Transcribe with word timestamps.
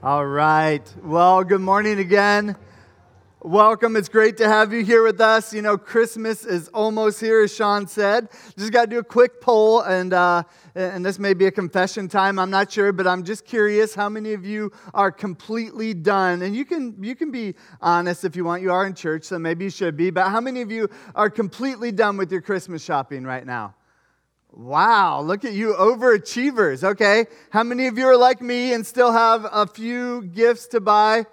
All 0.00 0.24
right. 0.24 0.94
Well, 1.02 1.42
good 1.42 1.60
morning 1.60 1.98
again. 1.98 2.54
Welcome. 3.42 3.96
It's 3.96 4.08
great 4.08 4.36
to 4.36 4.46
have 4.46 4.72
you 4.72 4.84
here 4.84 5.02
with 5.02 5.20
us. 5.20 5.52
You 5.52 5.60
know, 5.60 5.76
Christmas 5.76 6.44
is 6.44 6.68
almost 6.68 7.20
here, 7.20 7.42
as 7.42 7.52
Sean 7.52 7.88
said. 7.88 8.28
Just 8.56 8.72
got 8.72 8.82
to 8.82 8.90
do 8.90 8.98
a 9.00 9.04
quick 9.04 9.40
poll, 9.40 9.80
and 9.80 10.12
uh, 10.12 10.44
and 10.76 11.04
this 11.04 11.18
may 11.18 11.34
be 11.34 11.46
a 11.46 11.50
confession 11.50 12.06
time. 12.06 12.38
I'm 12.38 12.48
not 12.50 12.70
sure, 12.70 12.92
but 12.92 13.08
I'm 13.08 13.24
just 13.24 13.44
curious 13.44 13.92
how 13.92 14.08
many 14.08 14.34
of 14.34 14.46
you 14.46 14.70
are 14.94 15.10
completely 15.10 15.94
done. 15.94 16.42
And 16.42 16.54
you 16.54 16.64
can 16.64 17.02
you 17.02 17.16
can 17.16 17.32
be 17.32 17.56
honest 17.80 18.24
if 18.24 18.36
you 18.36 18.44
want. 18.44 18.62
You 18.62 18.70
are 18.70 18.86
in 18.86 18.94
church, 18.94 19.24
so 19.24 19.36
maybe 19.36 19.64
you 19.64 19.70
should 19.70 19.96
be. 19.96 20.10
But 20.10 20.28
how 20.28 20.40
many 20.40 20.60
of 20.60 20.70
you 20.70 20.88
are 21.16 21.28
completely 21.28 21.90
done 21.90 22.16
with 22.16 22.30
your 22.30 22.40
Christmas 22.40 22.84
shopping 22.84 23.24
right 23.24 23.44
now? 23.44 23.74
Wow, 24.58 25.20
look 25.20 25.44
at 25.44 25.52
you, 25.52 25.74
overachievers. 25.74 26.82
Okay. 26.82 27.26
How 27.50 27.62
many 27.62 27.86
of 27.86 27.96
you 27.96 28.08
are 28.08 28.16
like 28.16 28.42
me 28.42 28.72
and 28.72 28.84
still 28.84 29.12
have 29.12 29.46
a 29.52 29.68
few 29.68 30.22
gifts 30.22 30.66
to 30.68 30.80
buy? 30.80 31.26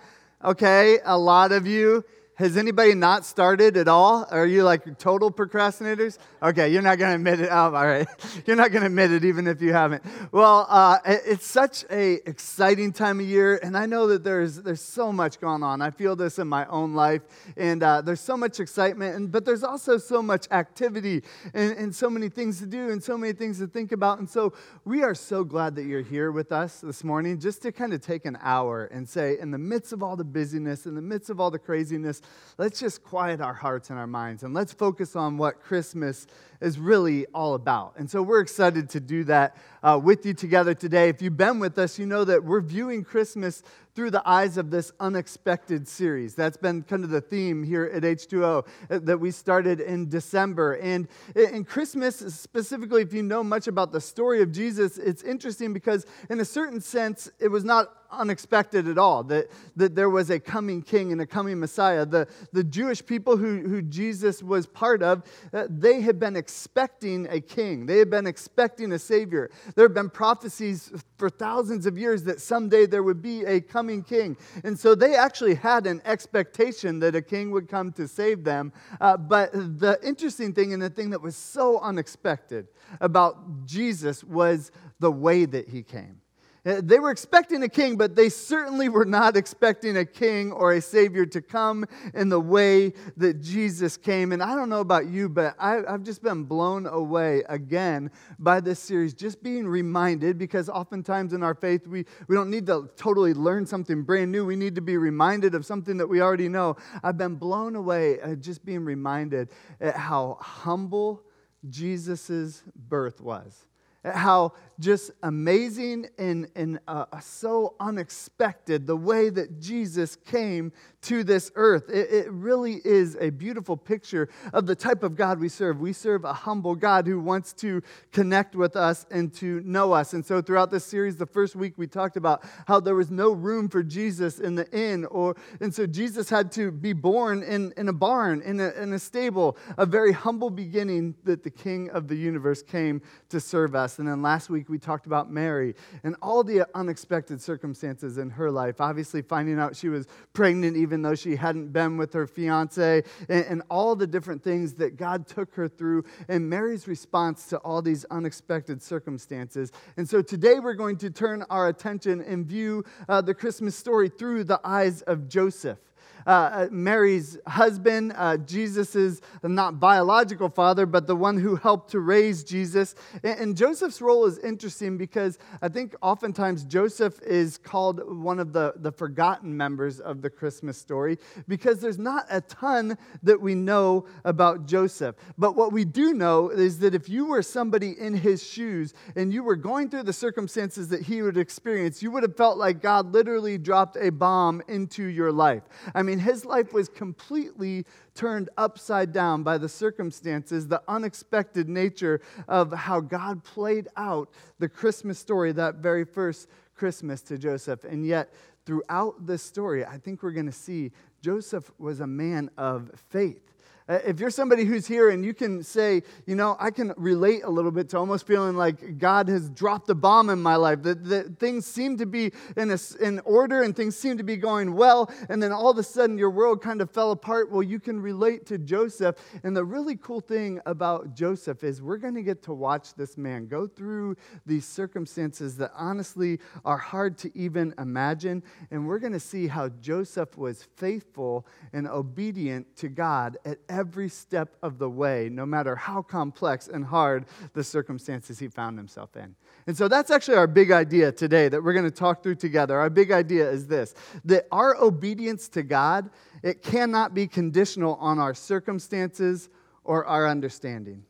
Okay, 0.43 0.99
a 1.03 1.17
lot 1.17 1.51
of 1.51 1.65
you. 1.65 2.05
Has 2.35 2.57
anybody 2.57 2.93
not 2.95 3.23
started 3.25 3.77
at 3.77 3.87
all? 3.87 4.27
Are 4.29 4.45
you 4.45 4.63
like 4.63 4.99
total 4.99 5.31
procrastinators? 5.31 6.17
Okay, 6.43 6.67
you're 6.67 6.81
not 6.81 6.97
going 6.97 7.11
to 7.11 7.15
admit 7.15 7.39
it. 7.39 7.47
Oh, 7.49 7.73
all 7.73 7.87
right. 7.87 8.05
You're 8.45 8.57
not 8.57 8.71
going 8.71 8.81
to 8.81 8.87
admit 8.87 9.11
it 9.11 9.23
even 9.23 9.47
if 9.47 9.61
you 9.61 9.71
haven't. 9.71 10.03
Well, 10.31 10.67
uh, 10.69 10.99
it's 11.05 11.47
such 11.47 11.85
a 11.89 12.15
exciting 12.29 12.91
time 12.91 13.21
of 13.21 13.25
year, 13.25 13.57
and 13.63 13.77
I 13.77 13.85
know 13.85 14.07
that 14.07 14.23
there's, 14.23 14.61
there's 14.61 14.81
so 14.81 15.13
much 15.13 15.39
going 15.39 15.63
on. 15.63 15.81
I 15.81 15.91
feel 15.91 16.15
this 16.15 16.37
in 16.37 16.47
my 16.47 16.65
own 16.67 16.93
life, 16.93 17.21
and 17.55 17.81
uh, 17.81 18.01
there's 18.01 18.19
so 18.19 18.35
much 18.35 18.59
excitement, 18.59 19.15
and, 19.15 19.31
but 19.31 19.45
there's 19.45 19.63
also 19.63 19.97
so 19.97 20.21
much 20.21 20.47
activity 20.51 21.23
and, 21.53 21.71
and 21.77 21.95
so 21.95 22.09
many 22.09 22.27
things 22.27 22.59
to 22.59 22.65
do 22.65 22.89
and 22.89 23.01
so 23.01 23.17
many 23.17 23.31
things 23.33 23.59
to 23.59 23.67
think 23.67 23.93
about. 23.93 24.19
And 24.19 24.29
so 24.29 24.53
we 24.83 25.03
are 25.03 25.15
so 25.15 25.45
glad 25.45 25.75
that 25.75 25.85
you're 25.85 26.01
here 26.01 26.31
with 26.31 26.51
us 26.51 26.81
this 26.81 27.03
morning 27.03 27.39
just 27.39 27.61
to 27.61 27.71
kind 27.71 27.93
of 27.93 28.01
take 28.01 28.25
an 28.25 28.37
hour 28.41 28.85
and 28.85 29.07
say, 29.07 29.39
in 29.39 29.51
the 29.51 29.57
midst 29.57 29.93
of 29.93 30.03
all 30.03 30.17
the 30.17 30.25
busyness, 30.25 30.85
in 30.85 30.95
the 30.95 31.01
midst 31.01 31.29
of 31.29 31.39
all 31.39 31.49
the 31.49 31.59
craziness, 31.59 32.21
let's 32.57 32.79
just 32.79 33.03
quiet 33.03 33.41
our 33.41 33.53
hearts 33.53 33.89
and 33.89 33.99
our 33.99 34.07
minds 34.07 34.43
and 34.43 34.53
let's 34.53 34.71
focus 34.71 35.15
on 35.15 35.37
what 35.37 35.61
Christmas 35.61 36.27
is 36.61 36.79
really 36.79 37.25
all 37.33 37.53
about. 37.53 37.93
And 37.97 38.09
so 38.09 38.21
we're 38.21 38.39
excited 38.39 38.89
to 38.91 38.99
do 38.99 39.23
that 39.25 39.57
uh, 39.83 39.99
with 40.01 40.25
you 40.25 40.33
together 40.33 40.73
today. 40.73 41.09
If 41.09 41.21
you've 41.21 41.37
been 41.37 41.59
with 41.59 41.77
us, 41.77 41.99
you 41.99 42.05
know 42.05 42.23
that 42.23 42.43
we're 42.43 42.61
viewing 42.61 43.03
Christmas 43.03 43.61
through 43.95 44.11
the 44.11 44.21
eyes 44.27 44.57
of 44.57 44.69
this 44.69 44.91
unexpected 44.99 45.87
series. 45.87 46.35
That's 46.35 46.57
been 46.57 46.83
kind 46.83 47.05
of 47.05 47.09
the 47.09 47.21
theme 47.21 47.63
here 47.63 47.85
at 47.85 48.03
H2O 48.03 48.67
uh, 48.89 48.99
that 49.03 49.17
we 49.17 49.31
started 49.31 49.79
in 49.79 50.09
December. 50.09 50.73
And 50.73 51.07
in 51.33 51.63
Christmas, 51.63 52.17
specifically, 52.17 53.01
if 53.01 53.13
you 53.13 53.23
know 53.23 53.43
much 53.43 53.67
about 53.67 53.93
the 53.93 54.01
story 54.01 54.41
of 54.41 54.51
Jesus, 54.51 54.97
it's 54.97 55.23
interesting 55.23 55.71
because, 55.73 56.05
in 56.29 56.41
a 56.41 56.45
certain 56.45 56.81
sense, 56.81 57.31
it 57.39 57.47
was 57.47 57.63
not 57.63 58.05
unexpected 58.11 58.87
at 58.87 58.97
all 58.97 59.23
that, 59.23 59.49
that 59.75 59.95
there 59.95 60.09
was 60.09 60.29
a 60.29 60.39
coming 60.39 60.81
king 60.81 61.11
and 61.11 61.21
a 61.21 61.25
coming 61.25 61.59
Messiah. 61.59 62.05
The, 62.05 62.27
the 62.53 62.63
Jewish 62.63 63.05
people 63.05 63.37
who, 63.37 63.61
who 63.61 63.81
Jesus 63.81 64.43
was 64.43 64.65
part 64.65 65.01
of, 65.03 65.23
uh, 65.53 65.67
they 65.69 66.01
had 66.01 66.19
been 66.19 66.35
expecting 66.35 67.27
a 67.29 67.39
king, 67.39 67.85
they 67.85 67.99
had 67.99 68.09
been 68.09 68.27
expecting 68.27 68.91
a 68.91 68.99
savior. 68.99 69.49
There 69.75 69.85
have 69.85 69.93
been 69.93 70.09
prophecies 70.09 70.91
for 71.17 71.29
thousands 71.29 71.85
of 71.85 71.97
years 71.97 72.23
that 72.23 72.41
someday 72.41 72.85
there 72.85 73.03
would 73.03 73.21
be 73.21 73.45
a 73.45 73.61
coming 73.61 74.03
king. 74.03 74.37
And 74.63 74.77
so 74.77 74.95
they 74.95 75.15
actually 75.15 75.55
had 75.55 75.87
an 75.87 76.01
expectation 76.05 76.99
that 76.99 77.15
a 77.15 77.21
king 77.21 77.51
would 77.51 77.67
come 77.67 77.91
to 77.93 78.07
save 78.07 78.43
them. 78.43 78.73
Uh, 78.99 79.17
but 79.17 79.51
the 79.53 79.97
interesting 80.03 80.53
thing 80.53 80.73
and 80.73 80.81
the 80.81 80.89
thing 80.89 81.11
that 81.11 81.21
was 81.21 81.35
so 81.35 81.79
unexpected 81.79 82.67
about 83.01 83.65
Jesus 83.65 84.23
was 84.23 84.71
the 84.99 85.11
way 85.11 85.45
that 85.45 85.69
he 85.69 85.83
came. 85.83 86.21
Uh, 86.65 86.81
they 86.83 86.97
were 86.97 87.11
expecting 87.11 87.61
a 87.61 87.69
king, 87.69 87.95
but 87.95 88.15
they 88.15 88.27
certainly 88.27 88.89
were 88.89 89.05
not 89.05 89.37
expecting 89.37 89.97
a 89.97 90.05
king 90.05 90.51
or 90.51 90.73
a 90.73 90.81
savior 90.81 91.23
to 91.23 91.39
come 91.39 91.85
in 92.15 92.29
the 92.29 92.39
way 92.39 92.91
that 93.17 93.39
Jesus 93.39 93.97
came. 93.97 94.31
And 94.31 94.41
I 94.41 94.55
don't 94.55 94.69
know 94.69 94.79
about 94.79 95.05
you, 95.05 95.29
but 95.29 95.55
I, 95.59 95.83
have 95.87 96.01
just 96.01 96.23
been 96.23 96.43
blown 96.43 96.87
away 96.87 97.43
again 97.49 98.09
by 98.39 98.61
this 98.61 98.79
series, 98.79 99.13
just 99.13 99.43
being 99.43 99.67
reminded, 99.67 100.39
because 100.39 100.67
oftentimes 100.67 101.33
in 101.33 101.43
our 101.43 101.53
faith, 101.53 101.85
we, 101.85 102.05
we 102.27 102.35
don't 102.35 102.49
need 102.49 102.65
to 102.65 102.89
totally 102.95 103.35
learn 103.35 103.67
something 103.67 104.01
brand 104.01 104.31
new. 104.31 104.43
We 104.43 104.55
need 104.55 104.73
to 104.75 104.81
be 104.81 104.97
reminded 104.97 105.53
of 105.53 105.65
something 105.67 105.97
that 105.97 106.07
we 106.07 106.21
already 106.21 106.49
know. 106.49 106.77
I've 107.03 107.17
been 107.17 107.35
blown 107.35 107.75
away 107.75 108.17
just 108.39 108.65
being 108.65 108.83
reminded 108.83 109.49
at 109.79 109.95
how 109.95 110.37
humble 110.41 111.21
Jesus' 111.69 112.63
birth 112.75 113.21
was 113.21 113.67
how 114.13 114.53
just 114.79 115.11
amazing 115.23 116.07
and, 116.17 116.47
and 116.55 116.79
uh, 116.87 117.05
so 117.21 117.75
unexpected 117.79 118.85
the 118.85 118.95
way 118.95 119.29
that 119.29 119.59
Jesus 119.59 120.15
came 120.15 120.71
to 121.01 121.23
this 121.23 121.51
earth. 121.55 121.89
It, 121.89 122.11
it, 122.11 122.31
really 122.31 122.81
is 122.83 123.15
a 123.19 123.29
beautiful 123.29 123.77
picture 123.77 124.27
of 124.53 124.65
the 124.65 124.75
type 124.75 125.03
of 125.03 125.15
God 125.15 125.39
we 125.39 125.49
serve. 125.49 125.79
We 125.79 125.93
serve 125.93 126.25
a 126.25 126.33
humble 126.33 126.75
God 126.75 127.05
who 127.05 127.19
wants 127.19 127.53
to 127.53 127.81
connect 128.11 128.55
with 128.55 128.75
us 128.75 129.05
and 129.11 129.33
to 129.35 129.61
know 129.61 129.93
us. 129.93 130.13
And 130.13 130.25
so, 130.25 130.41
throughout 130.41 130.71
this 130.71 130.83
series, 130.83 131.15
the 131.15 131.25
first 131.25 131.55
week 131.55 131.73
we 131.77 131.87
talked 131.87 132.17
about 132.17 132.43
how 132.67 132.79
there 132.79 132.95
was 132.95 133.11
no 133.11 133.31
room 133.31 133.69
for 133.69 133.83
Jesus 133.83 134.39
in 134.39 134.55
the 134.55 134.69
inn, 134.71 135.05
or 135.05 135.35
and 135.61 135.73
so 135.73 135.85
Jesus 135.85 136.29
had 136.29 136.51
to 136.53 136.71
be 136.71 136.93
born 136.93 137.43
in, 137.43 137.71
in 137.77 137.87
a 137.87 137.93
barn, 137.93 138.41
in 138.41 138.59
a, 138.59 138.71
in 138.71 138.93
a 138.93 138.99
stable, 138.99 139.57
a 139.77 139.85
very 139.85 140.11
humble 140.11 140.49
beginning 140.49 141.15
that 141.23 141.43
the 141.43 141.51
King 141.51 141.89
of 141.91 142.07
the 142.07 142.15
universe 142.15 142.63
came 142.63 143.01
to 143.29 143.39
serve 143.39 143.75
us. 143.75 143.94
And 143.99 144.07
then 144.07 144.21
last 144.21 144.49
week 144.49 144.69
we 144.69 144.77
talked 144.77 145.05
about 145.05 145.31
Mary 145.31 145.75
and 146.03 146.15
all 146.21 146.43
the 146.43 146.67
unexpected 146.75 147.41
circumstances 147.41 148.17
in 148.17 148.29
her 148.31 148.51
life. 148.51 148.81
Obviously, 148.81 149.21
finding 149.21 149.59
out 149.59 149.75
she 149.75 149.89
was 149.89 150.07
pregnant 150.33 150.77
even 150.77 151.01
though 151.01 151.15
she 151.15 151.35
hadn't 151.35 151.71
been 151.71 151.97
with 151.97 152.13
her 152.13 152.27
fiance, 152.27 153.03
and, 153.29 153.45
and 153.45 153.63
all 153.69 153.95
the 153.95 154.07
different 154.07 154.43
things 154.43 154.73
that 154.75 154.97
God 154.97 155.27
took 155.27 155.53
her 155.55 155.67
through, 155.67 156.03
and 156.27 156.49
Mary's 156.49 156.87
response 156.87 157.47
to 157.47 157.57
all 157.59 157.81
these 157.81 158.05
unexpected 158.05 158.81
circumstances. 158.81 159.71
And 159.97 160.07
so 160.07 160.21
today 160.21 160.59
we're 160.59 160.73
going 160.73 160.97
to 160.97 161.09
turn 161.09 161.43
our 161.49 161.67
attention 161.67 162.21
and 162.21 162.45
view 162.45 162.83
uh, 163.07 163.21
the 163.21 163.33
Christmas 163.33 163.75
story 163.75 164.09
through 164.09 164.45
the 164.45 164.59
eyes 164.63 165.01
of 165.03 165.27
Joseph. 165.27 165.79
Uh, 166.25 166.29
uh, 166.29 166.67
Mary's 166.71 167.37
husband, 167.47 168.13
uh, 168.15 168.37
Jesus' 168.37 169.21
not 169.43 169.79
biological 169.79 170.49
father, 170.49 170.85
but 170.85 171.05
the 171.05 171.15
one 171.15 171.37
who 171.37 171.55
helped 171.55 171.91
to 171.91 171.99
raise 171.99 172.43
Jesus. 172.43 172.95
And, 173.23 173.39
and 173.39 173.57
Joseph's 173.57 174.01
role 174.01 174.25
is 174.25 174.39
interesting 174.39 174.97
because 174.97 175.37
I 175.61 175.69
think 175.69 175.95
oftentimes 176.01 176.63
Joseph 176.63 177.21
is 177.21 177.57
called 177.57 178.01
one 178.07 178.39
of 178.39 178.53
the, 178.53 178.73
the 178.77 178.91
forgotten 178.91 179.55
members 179.55 179.99
of 179.99 180.21
the 180.21 180.29
Christmas 180.29 180.77
story 180.77 181.17
because 181.47 181.79
there's 181.79 181.99
not 181.99 182.25
a 182.29 182.41
ton 182.41 182.97
that 183.23 183.39
we 183.39 183.53
know 183.53 184.05
about 184.23 184.65
Joseph. 184.65 185.15
But 185.37 185.55
what 185.55 185.71
we 185.71 185.85
do 185.85 186.13
know 186.13 186.49
is 186.49 186.79
that 186.79 186.95
if 186.95 187.07
you 187.07 187.25
were 187.25 187.43
somebody 187.43 187.91
in 187.99 188.15
his 188.15 188.45
shoes 188.45 188.93
and 189.15 189.31
you 189.31 189.43
were 189.43 189.55
going 189.55 189.89
through 189.89 190.03
the 190.03 190.13
circumstances 190.13 190.89
that 190.89 191.03
he 191.03 191.21
would 191.21 191.37
experience, 191.37 192.01
you 192.01 192.11
would 192.11 192.23
have 192.23 192.35
felt 192.35 192.57
like 192.57 192.81
God 192.81 193.13
literally 193.13 193.57
dropped 193.57 193.97
a 193.97 194.09
bomb 194.09 194.61
into 194.67 195.03
your 195.03 195.31
life. 195.31 195.63
I 195.93 196.01
mean, 196.01 196.14
mean, 196.15 196.23
his 196.23 196.45
life 196.45 196.73
was 196.73 196.87
completely 196.87 197.85
turned 198.13 198.49
upside 198.57 199.11
down 199.11 199.43
by 199.43 199.57
the 199.57 199.67
circumstances, 199.67 200.67
the 200.67 200.81
unexpected 200.87 201.67
nature 201.67 202.21
of 202.47 202.71
how 202.71 202.99
God 203.01 203.43
played 203.43 203.87
out 203.97 204.29
the 204.59 204.69
Christmas 204.69 205.19
story 205.19 205.51
that 205.51 205.75
very 205.75 206.05
first 206.05 206.47
Christmas 206.75 207.21
to 207.23 207.37
Joseph. 207.37 207.83
And 207.83 208.05
yet, 208.05 208.33
throughout 208.65 209.25
this 209.25 209.43
story, 209.43 209.85
I 209.85 209.97
think 209.97 210.23
we're 210.23 210.31
going 210.31 210.45
to 210.45 210.51
see 210.51 210.91
Joseph 211.21 211.69
was 211.77 211.99
a 211.99 212.07
man 212.07 212.49
of 212.57 212.91
faith. 213.09 213.54
Uh, 213.87 213.99
if 214.03 214.19
you're 214.19 214.31
somebody 214.31 214.65
who's 214.65 214.87
here 214.87 215.11
and 215.11 215.23
you 215.23 215.31
can 215.31 215.61
say, 215.61 216.01
you 216.25 216.35
know, 216.35 216.57
I 216.59 216.71
can 216.71 216.91
relate 216.97 217.43
a 217.43 217.49
little 217.49 217.69
bit 217.69 217.87
to 217.89 217.99
almost 217.99 218.25
feeling 218.25 218.55
like 218.55 218.97
God 218.97 219.27
has 219.27 219.47
dropped 219.51 219.89
a 219.91 219.95
bomb 219.95 220.31
in 220.31 220.41
my 220.41 220.55
life, 220.55 220.81
that, 220.83 221.03
that 221.05 221.37
things 221.37 221.67
seem 221.67 221.97
to 221.97 222.07
be 222.07 222.31
in, 222.57 222.71
a, 222.71 222.79
in 222.99 223.19
order 223.25 223.61
and 223.61 223.75
things 223.75 223.95
seem 223.95 224.17
to 224.17 224.23
be 224.23 224.37
going 224.37 224.73
well, 224.73 225.11
and 225.29 225.41
then 225.41 225.51
all 225.51 225.69
of 225.69 225.77
a 225.77 225.83
sudden 225.83 226.17
your 226.17 226.31
world 226.31 226.63
kind 226.63 226.81
of 226.81 226.89
fell 226.89 227.11
apart, 227.11 227.51
well, 227.51 227.61
you 227.61 227.79
can 227.79 227.99
relate 228.01 228.47
to 228.47 228.57
Joseph. 228.57 229.17
And 229.43 229.55
the 229.55 229.63
really 229.63 229.97
cool 229.97 230.19
thing 230.19 230.59
about 230.65 231.13
Joseph 231.13 231.63
is 231.63 231.79
we're 231.79 231.97
going 231.97 232.15
to 232.15 232.23
get 232.23 232.41
to 232.43 232.53
watch 232.53 232.95
this 232.95 233.17
man 233.19 233.45
go 233.45 233.67
through 233.67 234.15
these 234.47 234.65
circumstances 234.65 235.57
that 235.57 235.71
honestly 235.75 236.39
are 236.63 236.77
hard 236.77 237.19
to 237.19 237.37
even 237.37 237.71
imagine. 237.77 238.41
And 238.71 238.87
we're 238.87 238.99
going 238.99 239.13
to 239.13 239.19
see 239.19 239.45
how 239.45 239.69
Joseph 239.69 240.39
was 240.39 240.63
faithful 240.75 241.45
and 241.71 241.87
obedient 241.87 242.75
to 242.77 242.89
God 242.89 243.37
at 243.45 243.59
every 243.75 244.07
step 244.07 244.55
of 244.63 244.79
the 244.79 244.89
way, 244.89 245.27
no 245.29 245.45
matter 245.45 245.75
how 245.75 246.01
complex 246.01 246.69
and 246.69 246.85
hard 246.85 247.25
the 247.53 247.63
circumstances 247.63 248.39
he 248.39 248.47
found 248.47 248.77
himself 248.77 249.17
in. 249.17 249.35
And 249.67 249.75
so 249.75 249.89
that's 249.89 250.11
actually 250.11 250.37
our 250.37 250.47
big 250.47 250.71
idea 250.71 251.11
today 251.11 251.49
that 251.49 251.61
we're 251.61 251.73
going 251.73 251.83
to 251.85 251.91
talk 251.91 252.23
through 252.23 252.35
together. 252.35 252.79
Our 252.79 252.89
big 252.89 253.11
idea 253.11 253.49
is 253.49 253.67
this 253.67 253.93
that 254.23 254.47
our 254.49 254.77
obedience 254.77 255.49
to 255.49 255.63
God, 255.63 256.09
it 256.41 256.63
cannot 256.63 257.13
be 257.13 257.27
conditional 257.27 257.95
on 257.95 258.17
our 258.17 258.33
circumstances 258.33 259.49
or 259.83 260.05
our 260.05 260.25
understanding. 260.25 261.03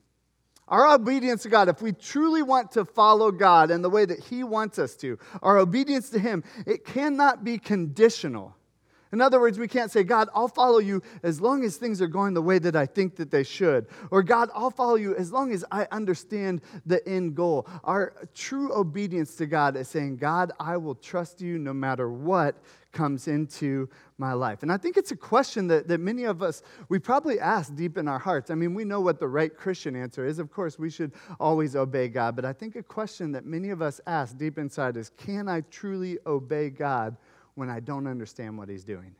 Our 0.67 0.95
obedience 0.95 1.43
to 1.43 1.49
God, 1.49 1.69
if 1.69 1.83
we 1.83 1.91
truly 1.91 2.41
want 2.41 2.71
to 2.71 2.85
follow 2.85 3.31
God 3.31 3.69
in 3.69 3.83
the 3.83 3.89
way 3.89 4.05
that 4.05 4.19
He 4.19 4.43
wants 4.43 4.79
us 4.79 4.95
to, 4.97 5.19
our 5.43 5.59
obedience 5.59 6.09
to 6.09 6.19
Him, 6.19 6.43
it 6.65 6.83
cannot 6.83 7.43
be 7.43 7.59
conditional. 7.59 8.55
In 9.11 9.21
other 9.21 9.39
words, 9.39 9.57
we 9.57 9.67
can't 9.67 9.91
say, 9.91 10.03
God, 10.03 10.29
I'll 10.33 10.47
follow 10.47 10.79
you 10.79 11.01
as 11.23 11.39
long 11.39 11.63
as 11.63 11.77
things 11.77 12.01
are 12.01 12.07
going 12.07 12.33
the 12.33 12.41
way 12.41 12.59
that 12.59 12.75
I 12.75 12.85
think 12.85 13.15
that 13.17 13.31
they 13.31 13.43
should. 13.43 13.87
Or, 14.11 14.23
God, 14.23 14.49
I'll 14.53 14.71
follow 14.71 14.95
you 14.95 15.15
as 15.15 15.31
long 15.31 15.51
as 15.51 15.63
I 15.71 15.87
understand 15.91 16.61
the 16.85 17.07
end 17.07 17.35
goal. 17.35 17.67
Our 17.83 18.13
true 18.33 18.73
obedience 18.73 19.35
to 19.35 19.45
God 19.45 19.77
is 19.77 19.87
saying, 19.87 20.17
God, 20.17 20.51
I 20.59 20.77
will 20.77 20.95
trust 20.95 21.41
you 21.41 21.57
no 21.59 21.73
matter 21.73 22.09
what 22.09 22.55
comes 22.95 23.27
into 23.27 23.87
my 24.17 24.33
life? 24.33 24.63
And 24.63 24.71
I 24.71 24.77
think 24.77 24.97
it's 24.97 25.11
a 25.11 25.15
question 25.15 25.67
that, 25.67 25.87
that 25.89 25.99
many 25.99 26.23
of 26.23 26.41
us, 26.41 26.63
we 26.89 26.97
probably 26.97 27.39
ask 27.39 27.75
deep 27.75 27.97
in 27.97 28.07
our 28.07 28.17
hearts. 28.17 28.49
I 28.49 28.55
mean, 28.55 28.73
we 28.73 28.85
know 28.85 29.01
what 29.01 29.19
the 29.19 29.27
right 29.27 29.55
Christian 29.55 29.95
answer 29.95 30.25
is. 30.25 30.39
Of 30.39 30.51
course, 30.51 30.79
we 30.79 30.89
should 30.89 31.11
always 31.39 31.75
obey 31.75 32.07
God. 32.07 32.35
But 32.35 32.45
I 32.45 32.53
think 32.53 32.75
a 32.75 32.83
question 32.83 33.33
that 33.33 33.45
many 33.45 33.69
of 33.69 33.81
us 33.83 34.01
ask 34.07 34.37
deep 34.37 34.57
inside 34.57 34.97
is 34.97 35.11
can 35.17 35.47
I 35.47 35.61
truly 35.69 36.17
obey 36.25 36.69
God 36.71 37.17
when 37.55 37.69
I 37.69 37.79
don't 37.79 38.07
understand 38.07 38.57
what 38.57 38.69
He's 38.69 38.83
doing? 38.83 39.15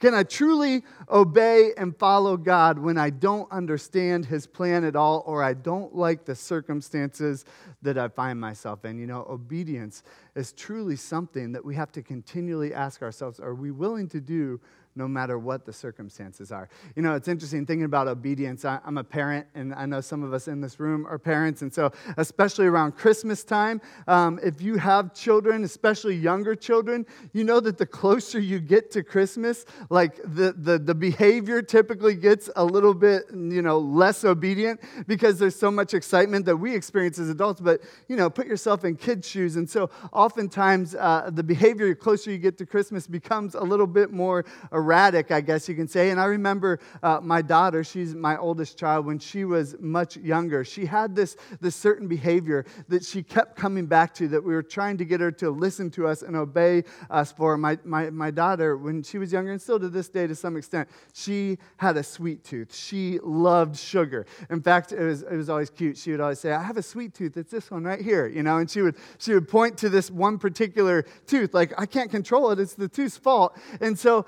Can 0.00 0.14
I 0.14 0.22
truly 0.22 0.84
obey 1.10 1.72
and 1.76 1.96
follow 1.96 2.36
God 2.36 2.78
when 2.78 2.96
I 2.96 3.10
don't 3.10 3.50
understand 3.50 4.26
His 4.26 4.46
plan 4.46 4.84
at 4.84 4.94
all 4.94 5.24
or 5.26 5.42
I 5.42 5.54
don't 5.54 5.94
like 5.94 6.24
the 6.24 6.36
circumstances 6.36 7.44
that 7.82 7.98
I 7.98 8.06
find 8.06 8.40
myself 8.40 8.84
in? 8.84 8.96
You 8.98 9.08
know, 9.08 9.26
obedience 9.28 10.04
is 10.36 10.52
truly 10.52 10.94
something 10.94 11.50
that 11.52 11.64
we 11.64 11.74
have 11.74 11.90
to 11.92 12.02
continually 12.02 12.72
ask 12.72 13.02
ourselves 13.02 13.40
are 13.40 13.54
we 13.54 13.72
willing 13.72 14.08
to 14.10 14.20
do 14.20 14.60
no 14.98 15.06
matter 15.06 15.38
what 15.38 15.64
the 15.64 15.72
circumstances 15.72 16.50
are. 16.50 16.68
You 16.96 17.02
know, 17.02 17.14
it's 17.14 17.28
interesting 17.28 17.64
thinking 17.64 17.84
about 17.84 18.08
obedience. 18.08 18.64
I, 18.64 18.80
am 18.84 18.98
a 18.98 19.04
parent, 19.04 19.46
and 19.54 19.72
I 19.72 19.86
know 19.86 20.00
some 20.00 20.24
of 20.24 20.34
us 20.34 20.48
in 20.48 20.60
this 20.60 20.80
room 20.80 21.06
are 21.06 21.18
parents. 21.18 21.62
And 21.62 21.72
so, 21.72 21.92
especially 22.16 22.66
around 22.66 22.96
Christmas 22.96 23.44
time, 23.44 23.80
um, 24.08 24.40
if 24.42 24.60
you 24.60 24.76
have 24.76 25.14
children, 25.14 25.62
especially 25.62 26.16
younger 26.16 26.56
children, 26.56 27.06
you 27.32 27.44
know 27.44 27.60
that 27.60 27.78
the 27.78 27.86
closer 27.86 28.40
you 28.40 28.58
get 28.58 28.90
to 28.90 29.04
Christmas, 29.04 29.64
like 29.88 30.16
the, 30.24 30.52
the, 30.58 30.78
the 30.78 30.94
behavior 30.94 31.62
typically 31.62 32.16
gets 32.16 32.50
a 32.56 32.64
little 32.64 32.94
bit, 32.94 33.24
you 33.32 33.62
know, 33.62 33.78
less 33.78 34.24
obedient 34.24 34.80
because 35.06 35.38
there's 35.38 35.56
so 35.56 35.70
much 35.70 35.94
excitement 35.94 36.44
that 36.44 36.56
we 36.56 36.74
experience 36.74 37.20
as 37.20 37.30
adults. 37.30 37.60
But, 37.60 37.82
you 38.08 38.16
know, 38.16 38.28
put 38.28 38.48
yourself 38.48 38.84
in 38.84 38.96
kids' 38.96 39.28
shoes. 39.28 39.54
And 39.54 39.70
so, 39.70 39.90
oftentimes, 40.12 40.96
uh, 40.96 41.30
the 41.32 41.44
behavior, 41.44 41.88
the 41.88 41.94
closer 41.94 42.32
you 42.32 42.38
get 42.38 42.58
to 42.58 42.66
Christmas, 42.66 43.06
becomes 43.06 43.54
a 43.54 43.62
little 43.62 43.86
bit 43.86 44.10
more 44.10 44.44
erratic, 44.88 45.30
I 45.30 45.42
guess 45.42 45.68
you 45.68 45.74
can 45.74 45.86
say. 45.86 46.08
And 46.10 46.18
I 46.18 46.24
remember 46.24 46.80
uh, 47.02 47.20
my 47.22 47.42
daughter, 47.42 47.84
she's 47.84 48.14
my 48.14 48.38
oldest 48.38 48.78
child, 48.78 49.04
when 49.04 49.18
she 49.18 49.44
was 49.44 49.76
much 49.78 50.16
younger, 50.16 50.64
she 50.64 50.86
had 50.86 51.14
this, 51.14 51.36
this 51.60 51.76
certain 51.76 52.08
behavior 52.08 52.64
that 52.88 53.04
she 53.04 53.22
kept 53.22 53.56
coming 53.56 53.84
back 53.84 54.14
to 54.14 54.28
that 54.28 54.42
we 54.42 54.54
were 54.54 54.62
trying 54.62 54.96
to 54.96 55.04
get 55.04 55.20
her 55.20 55.30
to 55.32 55.50
listen 55.50 55.90
to 55.90 56.06
us 56.06 56.22
and 56.22 56.34
obey 56.34 56.84
us 57.10 57.30
for. 57.32 57.58
My, 57.58 57.78
my, 57.84 58.08
my 58.08 58.30
daughter, 58.30 58.78
when 58.78 59.02
she 59.02 59.18
was 59.18 59.30
younger, 59.30 59.52
and 59.52 59.60
still 59.60 59.78
to 59.78 59.90
this 59.90 60.08
day 60.08 60.26
to 60.26 60.34
some 60.34 60.56
extent, 60.56 60.88
she 61.12 61.58
had 61.76 61.96
a 61.98 62.02
sweet 62.02 62.44
tooth. 62.44 62.74
She 62.74 63.18
loved 63.22 63.76
sugar. 63.76 64.24
In 64.48 64.62
fact, 64.62 64.92
it 64.92 65.04
was, 65.04 65.22
it 65.22 65.36
was 65.36 65.50
always 65.50 65.68
cute. 65.68 65.98
She 65.98 66.12
would 66.12 66.20
always 66.20 66.40
say, 66.40 66.52
I 66.52 66.62
have 66.62 66.78
a 66.78 66.82
sweet 66.82 67.12
tooth. 67.12 67.36
It's 67.36 67.50
this 67.50 67.70
one 67.70 67.84
right 67.84 68.00
here, 68.00 68.26
you 68.26 68.42
know, 68.42 68.56
and 68.56 68.70
she 68.70 68.80
would, 68.80 68.96
she 69.18 69.34
would 69.34 69.48
point 69.48 69.76
to 69.78 69.90
this 69.90 70.10
one 70.10 70.38
particular 70.38 71.04
tooth, 71.26 71.52
like, 71.52 71.74
I 71.76 71.84
can't 71.84 72.10
control 72.10 72.50
it. 72.52 72.58
It's 72.58 72.74
the 72.74 72.88
tooth's 72.88 73.18
fault. 73.18 73.58
And 73.80 73.98
so 73.98 74.24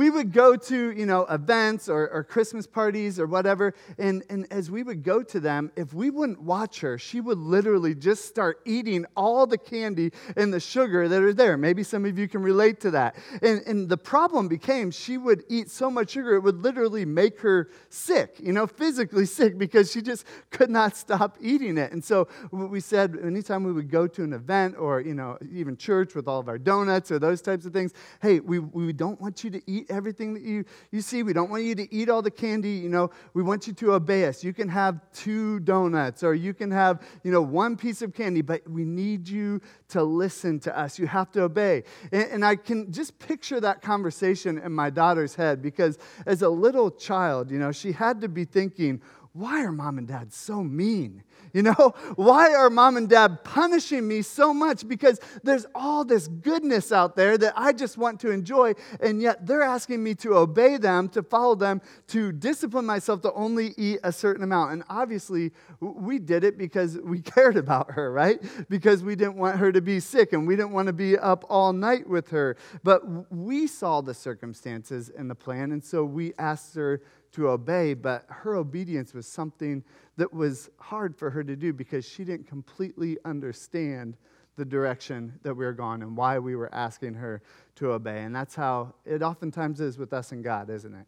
we 0.00 0.08
would 0.08 0.32
go 0.32 0.56
to, 0.56 0.92
you 0.92 1.04
know, 1.04 1.26
events 1.26 1.86
or, 1.86 2.08
or 2.08 2.24
Christmas 2.24 2.66
parties 2.66 3.20
or 3.20 3.26
whatever, 3.26 3.74
and, 3.98 4.22
and 4.30 4.50
as 4.50 4.70
we 4.70 4.82
would 4.82 5.02
go 5.02 5.22
to 5.22 5.38
them, 5.38 5.70
if 5.76 5.92
we 5.92 6.08
wouldn't 6.08 6.40
watch 6.40 6.80
her, 6.80 6.96
she 6.96 7.20
would 7.20 7.36
literally 7.36 7.94
just 7.94 8.24
start 8.24 8.62
eating 8.64 9.04
all 9.14 9.46
the 9.46 9.58
candy 9.58 10.10
and 10.38 10.54
the 10.54 10.58
sugar 10.58 11.06
that 11.06 11.22
are 11.22 11.34
there. 11.34 11.58
Maybe 11.58 11.82
some 11.82 12.06
of 12.06 12.18
you 12.18 12.28
can 12.28 12.40
relate 12.40 12.80
to 12.80 12.90
that. 12.92 13.14
And, 13.42 13.60
and 13.66 13.90
the 13.90 13.98
problem 13.98 14.48
became 14.48 14.90
she 14.90 15.18
would 15.18 15.44
eat 15.50 15.70
so 15.70 15.90
much 15.90 16.12
sugar, 16.12 16.34
it 16.34 16.40
would 16.40 16.62
literally 16.62 17.04
make 17.04 17.38
her 17.40 17.68
sick, 17.90 18.36
you 18.42 18.54
know, 18.54 18.66
physically 18.66 19.26
sick 19.38 19.58
because 19.58 19.92
she 19.92 20.00
just 20.00 20.24
could 20.48 20.70
not 20.70 20.96
stop 20.96 21.36
eating 21.42 21.76
it. 21.76 21.92
And 21.92 22.02
so 22.02 22.26
we 22.50 22.80
said 22.80 23.18
anytime 23.22 23.64
we 23.64 23.72
would 23.74 23.90
go 23.90 24.06
to 24.06 24.24
an 24.24 24.32
event 24.32 24.76
or, 24.78 25.02
you 25.02 25.12
know, 25.12 25.36
even 25.52 25.76
church 25.76 26.14
with 26.14 26.26
all 26.26 26.40
of 26.40 26.48
our 26.48 26.56
donuts 26.56 27.10
or 27.10 27.18
those 27.18 27.42
types 27.42 27.66
of 27.66 27.74
things, 27.74 27.92
hey, 28.22 28.40
we, 28.40 28.60
we 28.60 28.94
don't 28.94 29.20
want 29.20 29.44
you 29.44 29.50
to 29.50 29.60
eat 29.66 29.79
everything 29.88 30.34
that 30.34 30.42
you, 30.42 30.64
you 30.90 31.00
see. 31.00 31.22
We 31.22 31.32
don't 31.32 31.50
want 31.50 31.64
you 31.64 31.74
to 31.76 31.94
eat 31.94 32.08
all 32.08 32.22
the 32.22 32.30
candy. 32.30 32.72
You 32.72 32.88
know, 32.88 33.10
we 33.34 33.42
want 33.42 33.66
you 33.66 33.72
to 33.74 33.94
obey 33.94 34.26
us. 34.26 34.44
You 34.44 34.52
can 34.52 34.68
have 34.68 35.00
two 35.12 35.60
donuts 35.60 36.22
or 36.22 36.34
you 36.34 36.52
can 36.54 36.70
have, 36.70 37.02
you 37.24 37.32
know, 37.32 37.42
one 37.42 37.76
piece 37.76 38.02
of 38.02 38.14
candy, 38.14 38.42
but 38.42 38.68
we 38.68 38.84
need 38.84 39.28
you 39.28 39.60
to 39.88 40.02
listen 40.02 40.60
to 40.60 40.78
us. 40.78 40.98
You 40.98 41.06
have 41.06 41.30
to 41.32 41.42
obey. 41.42 41.84
And, 42.12 42.30
and 42.30 42.44
I 42.44 42.56
can 42.56 42.92
just 42.92 43.18
picture 43.18 43.60
that 43.60 43.82
conversation 43.82 44.58
in 44.58 44.72
my 44.72 44.90
daughter's 44.90 45.34
head 45.34 45.62
because 45.62 45.98
as 46.26 46.42
a 46.42 46.48
little 46.48 46.90
child, 46.90 47.50
you 47.50 47.58
know, 47.58 47.72
she 47.72 47.92
had 47.92 48.20
to 48.20 48.28
be 48.28 48.44
thinking, 48.44 49.00
why 49.32 49.62
are 49.62 49.72
mom 49.72 49.98
and 49.98 50.08
dad 50.08 50.32
so 50.32 50.62
mean? 50.62 51.22
You 51.52 51.62
know, 51.62 51.94
why 52.16 52.54
are 52.54 52.70
mom 52.70 52.96
and 52.96 53.08
dad 53.08 53.42
punishing 53.44 54.06
me 54.06 54.22
so 54.22 54.54
much? 54.54 54.86
Because 54.86 55.20
there's 55.42 55.66
all 55.74 56.04
this 56.04 56.28
goodness 56.28 56.92
out 56.92 57.16
there 57.16 57.36
that 57.38 57.54
I 57.56 57.72
just 57.72 57.98
want 57.98 58.20
to 58.20 58.30
enjoy, 58.30 58.74
and 59.00 59.20
yet 59.20 59.46
they're 59.46 59.62
asking 59.62 60.02
me 60.02 60.14
to 60.16 60.36
obey 60.36 60.76
them, 60.76 61.08
to 61.10 61.22
follow 61.22 61.54
them, 61.54 61.80
to 62.08 62.32
discipline 62.32 62.86
myself 62.86 63.22
to 63.22 63.32
only 63.32 63.74
eat 63.76 63.98
a 64.04 64.12
certain 64.12 64.42
amount. 64.42 64.72
And 64.72 64.84
obviously, 64.88 65.52
we 65.80 66.18
did 66.18 66.44
it 66.44 66.56
because 66.56 66.98
we 66.98 67.20
cared 67.20 67.56
about 67.56 67.92
her, 67.92 68.12
right? 68.12 68.40
Because 68.68 69.02
we 69.02 69.16
didn't 69.16 69.36
want 69.36 69.58
her 69.58 69.72
to 69.72 69.80
be 69.80 70.00
sick 70.00 70.32
and 70.32 70.46
we 70.46 70.56
didn't 70.56 70.72
want 70.72 70.86
to 70.86 70.92
be 70.92 71.18
up 71.18 71.44
all 71.48 71.72
night 71.72 72.08
with 72.08 72.30
her. 72.30 72.56
But 72.84 73.32
we 73.32 73.66
saw 73.66 74.00
the 74.00 74.14
circumstances 74.14 75.10
and 75.16 75.30
the 75.30 75.34
plan, 75.34 75.72
and 75.72 75.82
so 75.82 76.04
we 76.04 76.32
asked 76.38 76.74
her 76.74 77.02
to 77.32 77.48
obey, 77.48 77.94
but 77.94 78.24
her 78.28 78.56
obedience 78.56 79.14
was 79.14 79.26
something 79.26 79.84
that 80.20 80.34
was 80.34 80.68
hard 80.78 81.16
for 81.16 81.30
her 81.30 81.42
to 81.42 81.56
do 81.56 81.72
because 81.72 82.06
she 82.06 82.24
didn't 82.24 82.46
completely 82.46 83.16
understand 83.24 84.18
the 84.56 84.66
direction 84.66 85.32
that 85.44 85.54
we 85.54 85.64
were 85.64 85.72
going 85.72 86.02
and 86.02 86.14
why 86.14 86.38
we 86.38 86.54
were 86.54 86.68
asking 86.74 87.14
her 87.14 87.40
to 87.76 87.92
obey. 87.92 88.20
And 88.20 88.36
that's 88.36 88.54
how 88.54 88.92
it 89.06 89.22
oftentimes 89.22 89.80
is 89.80 89.96
with 89.96 90.12
us 90.12 90.32
and 90.32 90.44
God, 90.44 90.68
isn't 90.68 90.94
it? 90.94 91.06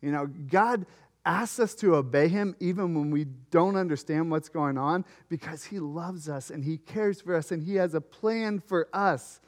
You 0.00 0.12
know, 0.12 0.26
God 0.26 0.86
asks 1.26 1.58
us 1.58 1.74
to 1.74 1.96
obey 1.96 2.28
him 2.28 2.54
even 2.60 2.94
when 2.94 3.10
we 3.10 3.24
don't 3.50 3.74
understand 3.74 4.30
what's 4.30 4.48
going 4.48 4.78
on 4.78 5.04
because 5.28 5.64
he 5.64 5.80
loves 5.80 6.28
us 6.28 6.50
and 6.50 6.62
he 6.62 6.78
cares 6.78 7.20
for 7.20 7.34
us 7.34 7.50
and 7.50 7.60
he 7.60 7.74
has 7.74 7.94
a 7.94 8.00
plan 8.00 8.60
for 8.60 8.86
us. 8.92 9.40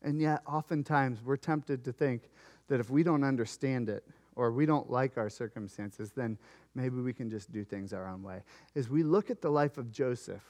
And 0.00 0.22
yet, 0.22 0.40
oftentimes, 0.46 1.18
we're 1.22 1.36
tempted 1.36 1.84
to 1.84 1.92
think 1.92 2.30
that 2.68 2.80
if 2.80 2.88
we 2.88 3.02
don't 3.02 3.24
understand 3.24 3.90
it, 3.90 4.04
or 4.36 4.50
we 4.50 4.66
don't 4.66 4.90
like 4.90 5.16
our 5.16 5.30
circumstances, 5.30 6.12
then 6.12 6.38
maybe 6.74 7.00
we 7.00 7.12
can 7.12 7.30
just 7.30 7.52
do 7.52 7.64
things 7.64 7.92
our 7.92 8.08
own 8.08 8.22
way. 8.22 8.42
As 8.74 8.88
we 8.88 9.02
look 9.02 9.30
at 9.30 9.40
the 9.40 9.50
life 9.50 9.78
of 9.78 9.90
Joseph, 9.90 10.42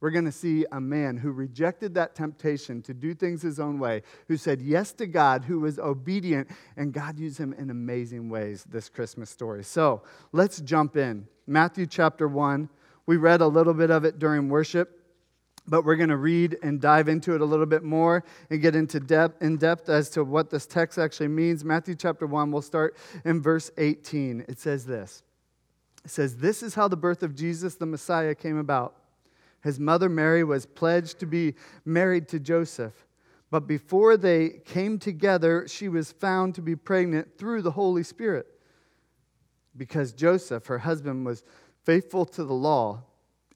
we're 0.00 0.10
going 0.10 0.26
to 0.26 0.32
see 0.32 0.66
a 0.70 0.80
man 0.80 1.16
who 1.16 1.32
rejected 1.32 1.94
that 1.94 2.14
temptation 2.14 2.82
to 2.82 2.92
do 2.92 3.14
things 3.14 3.40
his 3.40 3.58
own 3.58 3.78
way, 3.78 4.02
who 4.28 4.36
said 4.36 4.60
yes 4.60 4.92
to 4.92 5.06
God, 5.06 5.44
who 5.44 5.60
was 5.60 5.78
obedient, 5.78 6.50
and 6.76 6.92
God 6.92 7.18
used 7.18 7.38
him 7.38 7.54
in 7.54 7.70
amazing 7.70 8.28
ways 8.28 8.64
this 8.64 8.88
Christmas 8.88 9.30
story. 9.30 9.64
So 9.64 10.02
let's 10.32 10.60
jump 10.60 10.96
in. 10.96 11.26
Matthew 11.46 11.86
chapter 11.86 12.28
1. 12.28 12.68
We 13.06 13.16
read 13.16 13.40
a 13.40 13.46
little 13.46 13.74
bit 13.74 13.90
of 13.90 14.04
it 14.04 14.18
during 14.18 14.48
worship 14.48 15.00
but 15.66 15.84
we're 15.84 15.96
going 15.96 16.10
to 16.10 16.16
read 16.16 16.58
and 16.62 16.80
dive 16.80 17.08
into 17.08 17.34
it 17.34 17.40
a 17.40 17.44
little 17.44 17.66
bit 17.66 17.82
more 17.82 18.22
and 18.50 18.60
get 18.60 18.76
into 18.76 19.00
depth 19.00 19.42
in 19.42 19.56
depth 19.56 19.88
as 19.88 20.10
to 20.10 20.22
what 20.22 20.50
this 20.50 20.66
text 20.66 20.98
actually 20.98 21.28
means 21.28 21.64
matthew 21.64 21.94
chapter 21.94 22.26
1 22.26 22.50
we'll 22.50 22.62
start 22.62 22.96
in 23.24 23.40
verse 23.40 23.70
18 23.78 24.44
it 24.48 24.58
says 24.58 24.84
this 24.84 25.22
says 26.06 26.36
this 26.38 26.62
is 26.62 26.74
how 26.74 26.88
the 26.88 26.96
birth 26.96 27.22
of 27.22 27.34
jesus 27.34 27.74
the 27.74 27.86
messiah 27.86 28.34
came 28.34 28.58
about 28.58 28.96
his 29.62 29.80
mother 29.80 30.08
mary 30.08 30.44
was 30.44 30.66
pledged 30.66 31.18
to 31.18 31.26
be 31.26 31.54
married 31.84 32.28
to 32.28 32.38
joseph 32.38 33.06
but 33.50 33.66
before 33.66 34.16
they 34.16 34.60
came 34.64 34.98
together 34.98 35.66
she 35.68 35.88
was 35.88 36.12
found 36.12 36.54
to 36.54 36.62
be 36.62 36.76
pregnant 36.76 37.38
through 37.38 37.62
the 37.62 37.72
holy 37.72 38.02
spirit 38.02 38.46
because 39.76 40.12
joseph 40.12 40.66
her 40.66 40.78
husband 40.78 41.24
was 41.24 41.44
faithful 41.84 42.24
to 42.24 42.44
the 42.44 42.54
law 42.54 43.02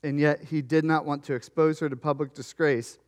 and 0.03 0.21
yet 0.21 0.45
he 0.45 0.63
did 0.63 0.85
not 0.85 1.05
want 1.05 1.25
to 1.25 1.35
expose 1.35 1.81
her 1.81 1.89
to 1.89 1.97
public 1.97 2.35
disgrace. 2.35 2.99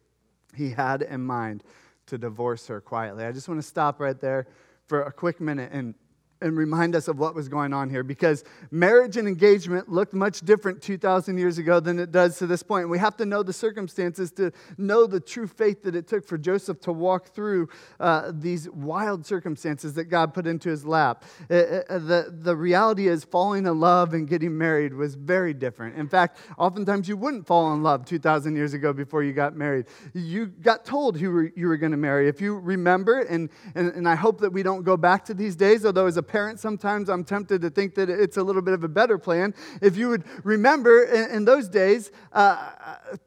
He 0.54 0.70
had 0.70 1.02
in 1.02 1.22
mind 1.22 1.62
to 2.06 2.18
divorce 2.18 2.66
her 2.66 2.80
quietly. 2.80 3.24
I 3.24 3.32
just 3.32 3.48
want 3.48 3.60
to 3.60 3.66
stop 3.66 4.00
right 4.00 4.18
there 4.20 4.46
for 4.86 5.02
a 5.02 5.12
quick 5.12 5.40
minute 5.40 5.70
and 5.72 5.94
and 6.40 6.56
remind 6.56 6.94
us 6.94 7.08
of 7.08 7.18
what 7.18 7.34
was 7.34 7.48
going 7.48 7.72
on 7.72 7.90
here 7.90 8.02
because 8.02 8.44
marriage 8.70 9.16
and 9.16 9.28
engagement 9.28 9.88
looked 9.88 10.14
much 10.14 10.40
different 10.40 10.82
2,000 10.82 11.38
years 11.38 11.58
ago 11.58 11.80
than 11.80 11.98
it 11.98 12.10
does 12.10 12.38
to 12.38 12.46
this 12.46 12.62
point. 12.62 12.88
We 12.88 12.98
have 12.98 13.16
to 13.18 13.26
know 13.26 13.42
the 13.42 13.52
circumstances 13.52 14.30
to 14.32 14.52
know 14.78 15.06
the 15.06 15.20
true 15.20 15.46
faith 15.46 15.82
that 15.82 15.94
it 15.94 16.06
took 16.06 16.26
for 16.26 16.38
Joseph 16.38 16.80
to 16.82 16.92
walk 16.92 17.34
through 17.34 17.68
uh, 17.98 18.32
these 18.34 18.68
wild 18.70 19.26
circumstances 19.26 19.94
that 19.94 20.04
God 20.04 20.32
put 20.32 20.46
into 20.46 20.68
his 20.68 20.84
lap. 20.84 21.24
Uh, 21.50 21.54
uh, 21.54 21.98
the, 21.98 22.34
the 22.42 22.56
reality 22.56 23.08
is, 23.08 23.24
falling 23.24 23.66
in 23.66 23.80
love 23.80 24.14
and 24.14 24.28
getting 24.28 24.56
married 24.56 24.94
was 24.94 25.14
very 25.14 25.52
different. 25.52 25.96
In 25.96 26.08
fact, 26.08 26.38
oftentimes 26.58 27.08
you 27.08 27.16
wouldn't 27.16 27.46
fall 27.46 27.72
in 27.74 27.82
love 27.82 28.04
2,000 28.04 28.56
years 28.56 28.74
ago 28.74 28.92
before 28.92 29.22
you 29.22 29.32
got 29.32 29.54
married. 29.54 29.86
You 30.14 30.46
got 30.46 30.84
told 30.84 31.18
who 31.18 31.30
were, 31.30 31.52
you 31.54 31.68
were 31.68 31.76
going 31.76 31.92
to 31.92 31.98
marry. 31.98 32.28
If 32.28 32.40
you 32.40 32.58
remember, 32.58 33.20
and, 33.20 33.50
and, 33.74 33.92
and 33.92 34.08
I 34.08 34.14
hope 34.14 34.40
that 34.40 34.52
we 34.52 34.62
don't 34.62 34.82
go 34.82 34.96
back 34.96 35.24
to 35.26 35.34
these 35.34 35.56
days, 35.56 35.84
although 35.84 36.06
as 36.06 36.16
a 36.16 36.22
parent, 36.30 36.60
sometimes 36.60 37.08
I'm 37.08 37.24
tempted 37.24 37.60
to 37.62 37.70
think 37.70 37.94
that 37.96 38.08
it's 38.08 38.36
a 38.36 38.42
little 38.42 38.62
bit 38.62 38.74
of 38.74 38.84
a 38.84 38.88
better 38.88 39.18
plan. 39.18 39.54
If 39.82 39.96
you 39.96 40.08
would 40.08 40.24
remember, 40.44 41.02
in, 41.02 41.30
in 41.30 41.44
those 41.44 41.68
days, 41.68 42.12
uh, 42.32 42.70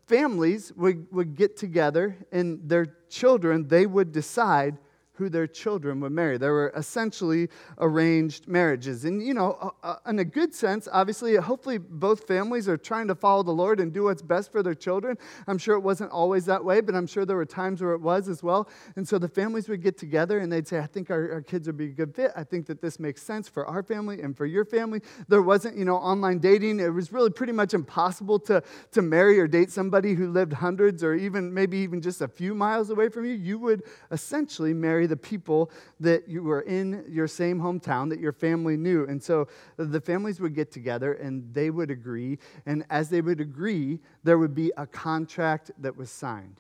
families 0.08 0.72
would, 0.78 1.08
would 1.12 1.36
get 1.36 1.58
together 1.58 2.16
and 2.32 2.62
their 2.64 2.96
children, 3.10 3.68
they 3.68 3.86
would 3.86 4.12
decide 4.12 4.78
who 5.24 5.30
their 5.30 5.48
children 5.48 6.02
would 6.02 6.12
marry. 6.12 6.38
There 6.38 6.52
were 6.52 6.74
essentially 6.76 7.48
arranged 7.78 8.46
marriages. 8.48 9.06
And, 9.06 9.26
you 9.26 9.34
know, 9.34 9.58
uh, 9.62 9.70
uh, 9.84 10.10
in 10.10 10.20
a 10.20 10.26
good 10.26 10.54
sense, 10.54 10.90
obviously, 10.92 11.36
hopefully 11.38 11.78
both 11.78 12.28
families 12.28 12.68
are 12.68 12.76
trying 12.76 13.08
to 13.08 13.16
follow 13.16 13.42
the 13.42 13.52
Lord 13.52 13.80
and 13.80 13.94
do 13.94 14.04
what's 14.04 14.22
best 14.22 14.52
for 14.52 14.62
their 14.62 14.74
children. 14.74 15.18
I'm 15.48 15.58
sure 15.58 15.76
it 15.76 15.80
wasn't 15.80 16.12
always 16.12 16.46
that 16.46 16.64
way, 16.64 16.82
but 16.82 16.94
I'm 16.94 17.08
sure 17.08 17.26
there 17.26 17.38
were 17.38 17.46
times 17.46 17.82
where 17.82 17.94
it 17.94 18.02
was 18.02 18.28
as 18.28 18.44
well. 18.44 18.68
And 18.98 19.08
so 19.08 19.18
the 19.18 19.30
families 19.30 19.70
would 19.70 19.82
get 19.82 19.98
together 19.98 20.40
and 20.40 20.52
they'd 20.52 20.68
say, 20.68 20.80
I 20.80 20.88
think 20.88 21.10
our, 21.10 21.32
our 21.32 21.42
kids 21.42 21.68
would 21.68 21.78
be 21.78 21.86
a 21.86 21.96
good 21.96 22.14
fit. 22.14 22.32
I 22.36 22.44
think 22.44 22.66
that 22.66 22.82
this 22.82 23.00
makes 23.00 23.24
sense 23.24 23.48
for 23.48 23.66
our 23.66 23.82
family 23.82 24.22
and 24.22 24.36
for 24.36 24.46
your 24.46 24.66
family. 24.66 25.02
There 25.30 25.42
wasn't, 25.42 25.78
you 25.78 25.86
know, 25.86 25.96
online 25.96 26.40
dating. 26.40 26.82
It 26.82 26.90
was 26.90 27.14
really 27.14 27.30
pretty 27.30 27.54
much 27.54 27.74
impossible 27.74 28.40
to, 28.40 28.62
to 28.92 29.02
marry 29.02 29.40
or 29.40 29.48
date 29.48 29.72
somebody 29.72 30.16
who 30.16 30.30
lived 30.32 30.52
hundreds 30.52 31.02
or 31.02 31.14
even 31.14 31.54
maybe 31.54 31.78
even 31.78 32.02
just 32.02 32.22
a 32.22 32.28
few 32.28 32.54
miles 32.54 32.90
away 32.90 33.08
from 33.08 33.26
you. 33.26 33.34
You 33.34 33.60
would 33.60 33.84
essentially 34.12 34.74
marry 34.74 35.08
the 35.14 35.18
people 35.18 35.70
that 36.00 36.28
you 36.28 36.42
were 36.42 36.62
in 36.62 37.06
your 37.08 37.28
same 37.28 37.60
hometown 37.60 38.10
that 38.10 38.20
your 38.20 38.32
family 38.32 38.76
knew. 38.76 39.06
And 39.06 39.22
so 39.22 39.48
the 39.78 40.02
families 40.02 40.40
would 40.40 40.56
get 40.56 40.72
together 40.72 41.14
and 41.14 41.54
they 41.54 41.70
would 41.70 41.92
agree. 41.92 42.40
And 42.66 42.84
as 42.90 43.10
they 43.10 43.22
would 43.22 43.40
agree, 43.40 44.00
there 44.24 44.40
would 44.40 44.56
be 44.56 44.72
a 44.76 44.88
contract 44.88 45.70
that 45.78 45.96
was 45.96 46.10
signed. 46.10 46.60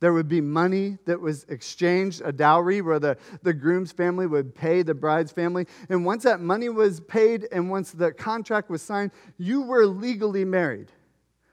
There 0.00 0.12
would 0.12 0.26
be 0.26 0.40
money 0.40 0.98
that 1.06 1.20
was 1.20 1.44
exchanged, 1.44 2.22
a 2.24 2.32
dowry 2.32 2.82
where 2.82 2.98
the, 2.98 3.16
the 3.44 3.54
groom's 3.54 3.92
family 3.92 4.26
would 4.26 4.52
pay 4.52 4.82
the 4.82 4.92
bride's 4.92 5.30
family. 5.30 5.68
And 5.88 6.04
once 6.04 6.24
that 6.24 6.40
money 6.40 6.68
was 6.68 6.98
paid 6.98 7.46
and 7.52 7.70
once 7.70 7.92
the 7.92 8.10
contract 8.12 8.68
was 8.68 8.82
signed, 8.82 9.12
you 9.38 9.62
were 9.62 9.86
legally 9.86 10.44
married. 10.44 10.90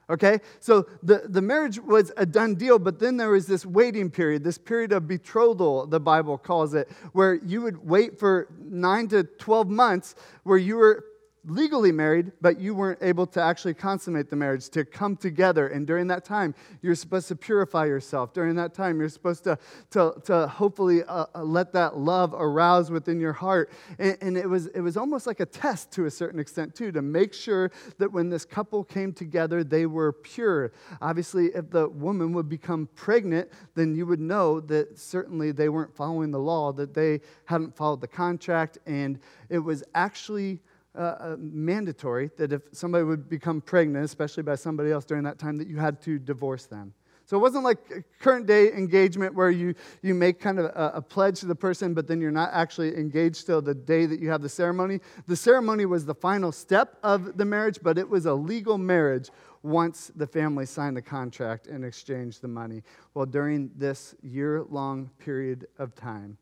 Okay? 0.10 0.40
So 0.60 0.88
the, 1.02 1.24
the 1.26 1.42
marriage 1.42 1.80
was 1.80 2.12
a 2.18 2.26
done 2.26 2.56
deal, 2.56 2.80
but 2.80 3.00
then 3.00 3.18
there 3.18 3.30
was 3.30 3.48
this 3.48 3.66
waiting 3.66 4.10
period, 4.10 4.44
this 4.44 4.58
period 4.58 4.92
of 4.92 5.08
betrothal, 5.08 5.86
the 5.88 6.00
Bible 6.00 6.38
calls 6.38 6.74
it, 6.74 6.90
where 7.14 7.36
you 7.36 7.62
would 7.62 7.88
wait 7.88 8.20
for 8.20 8.50
nine 8.60 9.08
to 9.10 9.24
12 9.24 9.70
months 9.70 10.16
where 10.44 10.58
you 10.58 10.76
were 10.76 11.06
legally 11.46 11.92
married, 11.92 12.32
but 12.40 12.60
you 12.60 12.74
weren't 12.74 13.00
able 13.02 13.28
to 13.28 13.42
actually 13.42 13.74
consummate 13.74 14.30
the 14.30 14.36
marriage, 14.36 14.70
to 14.70 14.86
come 14.86 15.18
together. 15.18 15.68
And 15.68 15.86
during 15.86 16.08
that 16.08 16.24
time, 16.24 16.56
you're 16.82 16.96
supposed 16.96 17.28
to 17.28 17.36
purify 17.36 17.86
yourself. 17.86 18.34
During 18.34 18.56
that 18.56 18.74
time, 18.74 19.00
you're 19.00 19.10
supposed 19.10 19.44
to, 19.44 19.58
to, 19.92 20.14
to 20.24 20.48
hopefully 20.48 21.04
uh, 21.04 21.26
uh, 21.36 21.44
let 21.44 21.74
that 21.74 21.98
love 21.98 22.34
arouse 22.34 22.90
within 22.90 23.20
your 23.20 23.34
heart. 23.34 23.72
And, 24.00 24.18
and 24.22 24.38
it, 24.38 24.50
was, 24.50 24.68
it 24.68 24.80
was 24.80 24.96
almost 24.96 25.28
like 25.28 25.42
a 25.42 25.46
test 25.46 25.92
to 25.94 26.06
a 26.06 26.12
certain 26.12 26.40
extent, 26.40 26.76
too, 26.76 26.92
to 26.94 27.02
make 27.02 27.34
sure 27.34 27.72
that 27.98 28.12
when 28.12 28.30
this 28.30 28.46
couple 28.46 28.84
came 28.84 29.12
together, 29.12 29.64
they 29.66 29.86
were 29.86 30.14
pure. 30.14 30.72
Obviously, 31.02 31.48
if 31.48 31.70
the 31.70 31.90
woman 31.90 32.32
would 32.34 32.48
become 32.48 32.88
pregnant, 32.96 33.50
then 33.76 33.96
you 33.96 34.06
would 34.06 34.22
know 34.22 34.62
that 34.62 34.98
certainly 34.98 35.52
they 35.52 35.68
weren't 35.68 35.94
following 35.94 36.32
the 36.32 36.40
law, 36.40 36.72
that 36.72 36.94
they 36.94 37.20
hadn't 37.46 37.76
followed 37.76 38.00
the 38.00 38.08
contract, 38.08 38.78
and 38.86 39.20
it 39.50 39.60
was 39.60 39.84
actually 39.94 40.60
uh, 40.96 41.02
uh, 41.02 41.36
mandatory 41.40 42.30
that 42.38 42.54
if 42.54 42.62
somebody 42.72 43.04
would 43.04 43.28
become 43.30 43.62
pregnant, 43.62 44.06
especially 44.06 44.44
by 44.44 44.56
somebody 44.56 44.92
else 44.92 45.06
during 45.06 45.24
that 45.24 45.40
time, 45.40 45.58
that 45.58 45.68
you 45.68 45.78
had 45.78 46.02
to 46.02 46.20
divorce 46.20 46.66
them. 46.66 46.94
So 47.26 47.38
it 47.38 47.40
wasn't 47.40 47.64
like 47.64 48.06
current 48.20 48.48
day 48.48 48.74
engagement 48.74 49.34
where 49.34 49.50
you, 49.50 49.76
you 50.02 50.14
make 50.14 50.40
kind 50.40 50.60
of 50.60 50.66
a, 50.66 50.92
a, 50.96 51.02
pledge 51.02 51.40
to 51.40 51.46
the 51.46 51.56
person, 51.56 51.94
but 51.94 52.06
then 52.06 52.20
you're 52.20 52.32
not 52.32 52.50
actually 52.52 52.98
engaged 52.98 53.46
till 53.46 53.62
the 53.62 53.74
day 53.74 54.06
that 54.06 54.20
you 54.20 54.30
have 54.30 54.42
the 54.42 54.50
ceremony. 54.50 55.00
The 55.26 55.36
ceremony 55.36 55.86
was 55.86 56.06
the 56.06 56.14
final 56.14 56.52
step 56.52 56.98
of 57.02 57.38
the 57.38 57.46
marriage, 57.46 57.80
but 57.82 57.98
it 57.98 58.08
was 58.08 58.26
a 58.26 58.34
legal 58.34 58.78
marriage 58.78 59.30
once 59.62 60.12
the 60.16 60.28
family 60.28 60.66
signed 60.66 60.98
the 60.98 61.02
contract 61.02 61.68
and 61.68 61.86
exchanged 61.86 62.42
the 62.42 62.50
money. 62.50 62.84
Well, 63.14 63.26
during 63.26 63.72
this 63.78 64.16
year 64.22 64.66
long 64.70 65.10
period 65.18 65.68
of 65.80 65.96
time, 65.96 66.38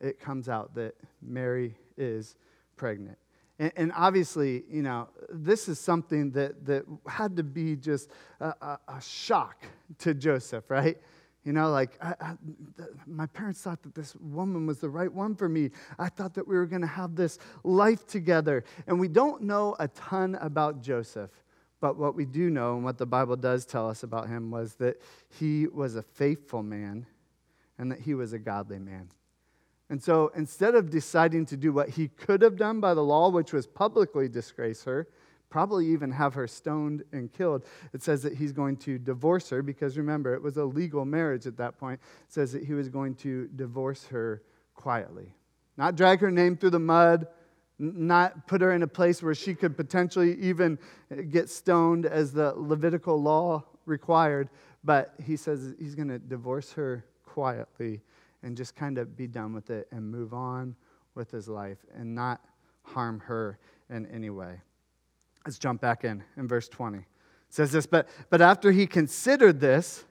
it 0.00 0.18
comes 0.18 0.48
out 0.48 0.74
that 0.74 0.96
Mary 1.22 1.76
is 1.96 2.34
pregnant. 2.76 3.18
And, 3.60 3.72
and, 3.76 3.92
obviously, 3.94 4.64
you 4.70 4.80
know, 4.80 5.10
this 5.28 5.68
is 5.68 5.78
something 5.78 6.30
that, 6.30 6.64
that 6.64 6.86
had 7.06 7.36
to 7.36 7.42
be 7.42 7.76
just 7.76 8.10
a, 8.40 8.46
a, 8.46 8.78
a 8.88 9.00
shock 9.02 9.64
to 9.98 10.14
Joseph, 10.14 10.70
right? 10.70 10.96
You 11.44 11.52
know, 11.52 11.70
like, 11.70 11.90
I, 12.02 12.14
I, 12.20 12.34
my 13.06 13.26
parents 13.26 13.60
thought 13.60 13.82
that 13.82 13.94
this 13.94 14.16
woman 14.16 14.66
was 14.66 14.78
the 14.78 14.88
right 14.88 15.12
one 15.12 15.34
for 15.34 15.46
me. 15.46 15.72
I 15.98 16.08
thought 16.08 16.32
that 16.34 16.48
we 16.48 16.56
were 16.56 16.64
going 16.64 16.80
to 16.80 16.88
have 16.88 17.14
this 17.14 17.38
life 17.62 18.06
together. 18.06 18.64
And 18.86 18.98
we 18.98 19.08
don't 19.08 19.42
know 19.42 19.76
a 19.78 19.88
ton 19.88 20.36
about 20.36 20.80
Joseph, 20.80 21.30
but 21.82 21.98
what 21.98 22.14
we 22.14 22.24
do 22.24 22.48
know 22.48 22.76
and 22.76 22.84
what 22.84 22.96
the 22.96 23.06
Bible 23.06 23.36
does 23.36 23.66
tell 23.66 23.90
us 23.90 24.04
about 24.04 24.26
him 24.26 24.50
was 24.50 24.74
that 24.76 25.02
he 25.38 25.66
was 25.66 25.96
a 25.96 26.02
faithful 26.02 26.62
man 26.62 27.04
and 27.76 27.92
that 27.92 28.00
he 28.00 28.14
was 28.14 28.32
a 28.32 28.38
godly 28.38 28.78
man. 28.78 29.10
And 29.90 30.00
so 30.00 30.30
instead 30.36 30.76
of 30.76 30.88
deciding 30.88 31.46
to 31.46 31.56
do 31.56 31.72
what 31.72 31.90
he 31.90 32.08
could 32.08 32.42
have 32.42 32.56
done 32.56 32.78
by 32.80 32.94
the 32.94 33.02
law, 33.02 33.28
which 33.28 33.52
was 33.52 33.66
publicly 33.66 34.28
disgrace 34.28 34.84
her, 34.84 35.08
probably 35.50 35.84
even 35.88 36.12
have 36.12 36.32
her 36.34 36.46
stoned 36.46 37.02
and 37.12 37.32
killed, 37.32 37.64
it 37.92 38.00
says 38.00 38.22
that 38.22 38.34
he's 38.34 38.52
going 38.52 38.76
to 38.76 38.98
divorce 38.98 39.50
her 39.50 39.62
because 39.62 39.98
remember, 39.98 40.32
it 40.32 40.40
was 40.40 40.56
a 40.56 40.64
legal 40.64 41.04
marriage 41.04 41.44
at 41.44 41.56
that 41.56 41.76
point. 41.76 42.00
It 42.28 42.32
says 42.32 42.52
that 42.52 42.62
he 42.62 42.72
was 42.72 42.88
going 42.88 43.16
to 43.16 43.48
divorce 43.56 44.06
her 44.06 44.42
quietly. 44.76 45.34
Not 45.76 45.96
drag 45.96 46.20
her 46.20 46.30
name 46.30 46.56
through 46.56 46.70
the 46.70 46.78
mud, 46.78 47.26
not 47.80 48.46
put 48.46 48.60
her 48.60 48.72
in 48.72 48.84
a 48.84 48.86
place 48.86 49.20
where 49.20 49.34
she 49.34 49.56
could 49.56 49.76
potentially 49.76 50.40
even 50.40 50.78
get 51.30 51.50
stoned 51.50 52.06
as 52.06 52.32
the 52.32 52.54
Levitical 52.56 53.20
law 53.20 53.64
required, 53.86 54.50
but 54.84 55.14
he 55.24 55.36
says 55.36 55.74
he's 55.80 55.96
going 55.96 56.08
to 56.08 56.20
divorce 56.20 56.72
her 56.74 57.04
quietly 57.24 58.02
and 58.42 58.56
just 58.56 58.74
kind 58.74 58.98
of 58.98 59.16
be 59.16 59.26
done 59.26 59.52
with 59.52 59.70
it 59.70 59.88
and 59.90 60.10
move 60.10 60.32
on 60.32 60.74
with 61.14 61.30
his 61.30 61.48
life 61.48 61.78
and 61.94 62.14
not 62.14 62.40
harm 62.82 63.20
her 63.20 63.58
in 63.88 64.06
any 64.06 64.30
way. 64.30 64.60
Let's 65.44 65.58
jump 65.58 65.80
back 65.80 66.04
in 66.04 66.22
in 66.36 66.48
verse 66.48 66.68
20. 66.68 66.98
It 66.98 67.04
says 67.48 67.72
this, 67.72 67.86
but, 67.86 68.08
but 68.28 68.40
after 68.40 68.70
he 68.72 68.86
considered 68.86 69.60
this, 69.60 70.04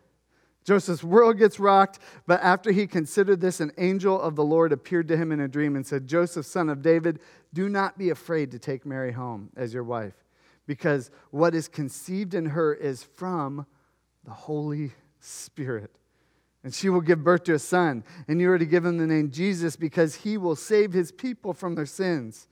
Joseph's 0.66 1.04
world 1.04 1.38
gets 1.38 1.60
rocked, 1.60 2.00
but 2.28 2.42
after 2.44 2.72
he 2.72 2.86
considered 2.86 3.42
this, 3.42 3.60
an 3.60 3.72
angel 3.78 4.20
of 4.20 4.36
the 4.36 4.44
Lord 4.44 4.72
appeared 4.72 5.08
to 5.08 5.18
him 5.18 5.32
in 5.32 5.40
a 5.40 5.48
dream 5.48 5.76
and 5.76 5.88
said, 5.88 6.06
Joseph, 6.06 6.46
son 6.46 6.70
of 6.70 6.82
David, 6.82 7.20
do 7.54 7.70
not 7.70 7.98
be 7.98 8.10
afraid 8.10 8.52
to 8.52 8.60
take 8.60 8.86
Mary 8.86 9.12
home 9.12 9.50
as 9.56 9.74
your 9.74 9.84
wife, 9.84 10.14
because 10.68 11.10
what 11.32 11.56
is 11.56 11.68
conceived 11.68 12.34
in 12.34 12.48
her 12.48 12.74
is 12.74 13.04
from 13.04 13.66
the 14.26 14.32
Holy 14.32 14.92
Spirit. 15.20 15.99
And 16.64 16.74
she 16.74 16.90
will 16.90 17.02
give 17.02 17.24
birth 17.24 17.46
to 17.46 17.54
a 17.54 17.60
son, 17.60 18.04
and 18.28 18.42
you 18.42 18.52
are 18.52 18.60
to 18.60 18.66
give 18.66 18.84
him 18.86 18.98
the 18.98 19.08
name 19.08 19.32
Jesus 19.32 19.78
because 19.78 20.16
he 20.16 20.38
will 20.38 20.58
save 20.58 20.92
his 20.92 21.12
people 21.12 21.54
from 21.54 21.76
their 21.76 21.86
sins. 21.86 22.50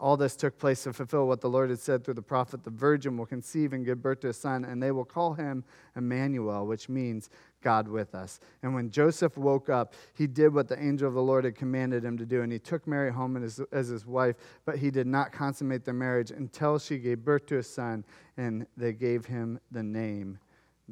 All 0.00 0.16
this 0.16 0.36
took 0.36 0.58
place 0.58 0.82
to 0.84 0.92
fulfill 0.92 1.28
what 1.28 1.40
the 1.40 1.48
Lord 1.48 1.70
had 1.70 1.78
said 1.78 2.04
through 2.04 2.14
the 2.14 2.22
prophet 2.22 2.64
the 2.64 2.70
virgin 2.70 3.16
will 3.16 3.26
conceive 3.26 3.72
and 3.72 3.84
give 3.84 4.02
birth 4.02 4.20
to 4.20 4.28
a 4.28 4.32
son, 4.32 4.64
and 4.64 4.82
they 4.82 4.90
will 4.90 5.04
call 5.04 5.34
him 5.34 5.64
Emmanuel, 5.96 6.66
which 6.66 6.88
means 6.88 7.30
God 7.62 7.88
with 7.88 8.14
us. 8.14 8.40
And 8.62 8.74
when 8.74 8.90
Joseph 8.90 9.36
woke 9.38 9.68
up, 9.68 9.94
he 10.14 10.26
did 10.26 10.52
what 10.52 10.68
the 10.68 10.82
angel 10.82 11.08
of 11.08 11.14
the 11.14 11.22
Lord 11.22 11.44
had 11.44 11.54
commanded 11.54 12.04
him 12.04 12.18
to 12.18 12.26
do, 12.26 12.42
and 12.42 12.52
he 12.52 12.58
took 12.58 12.86
Mary 12.86 13.12
home 13.12 13.42
as, 13.42 13.60
as 13.70 13.88
his 13.88 14.04
wife, 14.04 14.36
but 14.64 14.78
he 14.78 14.90
did 14.90 15.06
not 15.06 15.30
consummate 15.30 15.84
their 15.84 15.94
marriage 15.94 16.30
until 16.30 16.78
she 16.78 16.98
gave 16.98 17.24
birth 17.24 17.46
to 17.46 17.58
a 17.58 17.62
son, 17.62 18.04
and 18.36 18.66
they 18.76 18.92
gave 18.92 19.24
him 19.26 19.60
the 19.70 19.82
name 19.82 20.38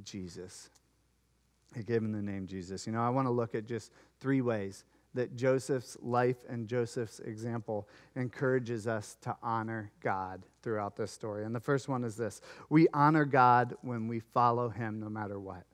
Jesus. 0.05 0.71
He 1.75 1.83
gave 1.83 2.03
him 2.03 2.13
the 2.13 2.23
name 2.23 2.47
Jesus. 2.47 2.87
You 2.87 2.93
know, 2.93 3.01
I 3.01 3.09
want 3.09 3.27
to 3.27 3.33
look 3.33 3.55
at 3.55 3.67
just 3.67 3.93
three 4.21 4.41
ways 4.41 4.85
that 5.15 5.37
Joseph's 5.37 5.97
life 6.01 6.37
and 6.49 6.67
Joseph's 6.67 7.21
example 7.21 7.89
encourages 8.17 8.87
us 8.87 9.17
to 9.23 9.37
honor 9.43 9.91
God 10.01 10.43
throughout 10.63 10.97
this 10.97 11.13
story. 11.13 11.45
And 11.45 11.55
the 11.55 11.61
first 11.61 11.89
one 11.89 12.05
is 12.05 12.17
this 12.17 12.41
we 12.71 12.89
honor 12.95 13.25
God 13.25 13.75
when 13.83 14.09
we 14.09 14.21
follow 14.21 14.69
him 14.69 15.01
no 15.01 15.09
matter 15.09 15.39
what. 15.39 15.65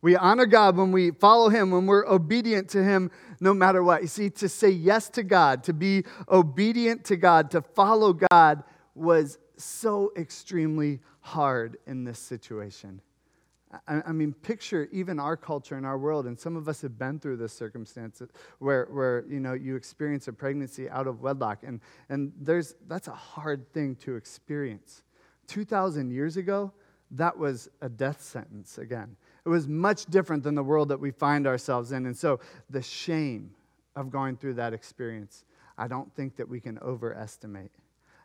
We 0.00 0.16
honor 0.16 0.46
God 0.46 0.76
when 0.76 0.92
we 0.92 1.10
follow 1.10 1.48
Him, 1.48 1.72
when 1.72 1.86
we're 1.86 2.06
obedient 2.06 2.68
to 2.70 2.84
Him, 2.84 3.10
no 3.40 3.52
matter 3.52 3.82
what. 3.82 4.02
You 4.02 4.08
see, 4.08 4.30
to 4.30 4.48
say 4.48 4.70
yes 4.70 5.08
to 5.10 5.24
God, 5.24 5.64
to 5.64 5.72
be 5.72 6.04
obedient 6.28 7.04
to 7.06 7.16
God, 7.16 7.50
to 7.50 7.62
follow 7.62 8.12
God 8.12 8.62
was 8.94 9.38
so 9.56 10.12
extremely 10.16 11.00
hard 11.20 11.78
in 11.86 12.04
this 12.04 12.20
situation. 12.20 13.00
I, 13.86 14.12
mean, 14.12 14.32
picture 14.32 14.88
even 14.92 15.20
our 15.20 15.36
culture 15.36 15.76
and 15.76 15.84
our 15.84 15.98
world, 15.98 16.26
and 16.26 16.38
some 16.38 16.56
of 16.56 16.68
us 16.68 16.80
have 16.80 16.98
been 16.98 17.18
through 17.18 17.36
this 17.36 17.52
circumstance 17.52 18.22
where, 18.60 18.86
where 18.90 19.26
you 19.28 19.40
know 19.40 19.52
you 19.52 19.76
experience 19.76 20.26
a 20.26 20.32
pregnancy 20.32 20.88
out 20.88 21.06
of 21.06 21.20
wedlock, 21.20 21.62
and, 21.64 21.80
and 22.08 22.32
there's 22.40 22.74
that's 22.86 23.08
a 23.08 23.12
hard 23.12 23.70
thing 23.72 23.94
to 23.96 24.16
experience. 24.16 25.02
Two 25.46 25.66
thousand 25.66 26.10
years 26.12 26.38
ago, 26.38 26.72
that 27.10 27.36
was 27.36 27.68
a 27.82 27.90
death 27.90 28.22
sentence 28.22 28.78
again. 28.78 29.16
It 29.44 29.50
was 29.50 29.68
much 29.68 30.06
different 30.06 30.44
than 30.44 30.54
the 30.54 30.62
world 30.62 30.88
that 30.88 31.00
we 31.00 31.10
find 31.10 31.46
ourselves 31.46 31.92
in, 31.92 32.06
and 32.06 32.16
so 32.16 32.40
the 32.70 32.82
shame 32.82 33.50
of 33.96 34.10
going 34.10 34.36
through 34.36 34.54
that 34.54 34.72
experience, 34.72 35.44
I 35.76 35.88
don't 35.88 36.14
think 36.14 36.36
that 36.36 36.48
we 36.48 36.60
can 36.60 36.78
overestimate. 36.78 37.72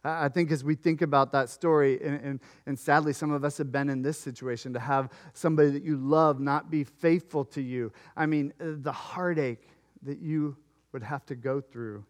I 0.06 0.28
think 0.28 0.52
as 0.52 0.64
we 0.66 0.76
think 0.76 1.02
about 1.02 1.32
that 1.32 1.50
story, 1.50 2.02
and, 2.04 2.20
and, 2.22 2.40
and, 2.66 2.78
sadly, 2.78 3.14
some 3.14 3.32
of 3.32 3.46
us 3.46 3.58
have 3.58 3.72
been 3.72 3.90
in 3.90 4.02
this 4.02 4.20
situation 4.20 4.74
to 4.74 4.80
have 4.80 5.10
somebody 5.34 5.70
that 5.72 5.84
you 5.84 5.96
love 5.96 6.42
not 6.42 6.70
be 6.70 6.84
faithful 6.84 7.46
to 7.46 7.62
you. 7.62 7.94
I 8.18 8.26
mean, 8.26 8.54
uh, 8.60 8.66
the 8.82 8.92
heartache 8.92 9.70
that 10.02 10.20
you 10.20 10.58
would 10.92 11.04
have 11.04 11.26
to 11.28 11.36
go 11.36 11.62
through. 11.62 12.04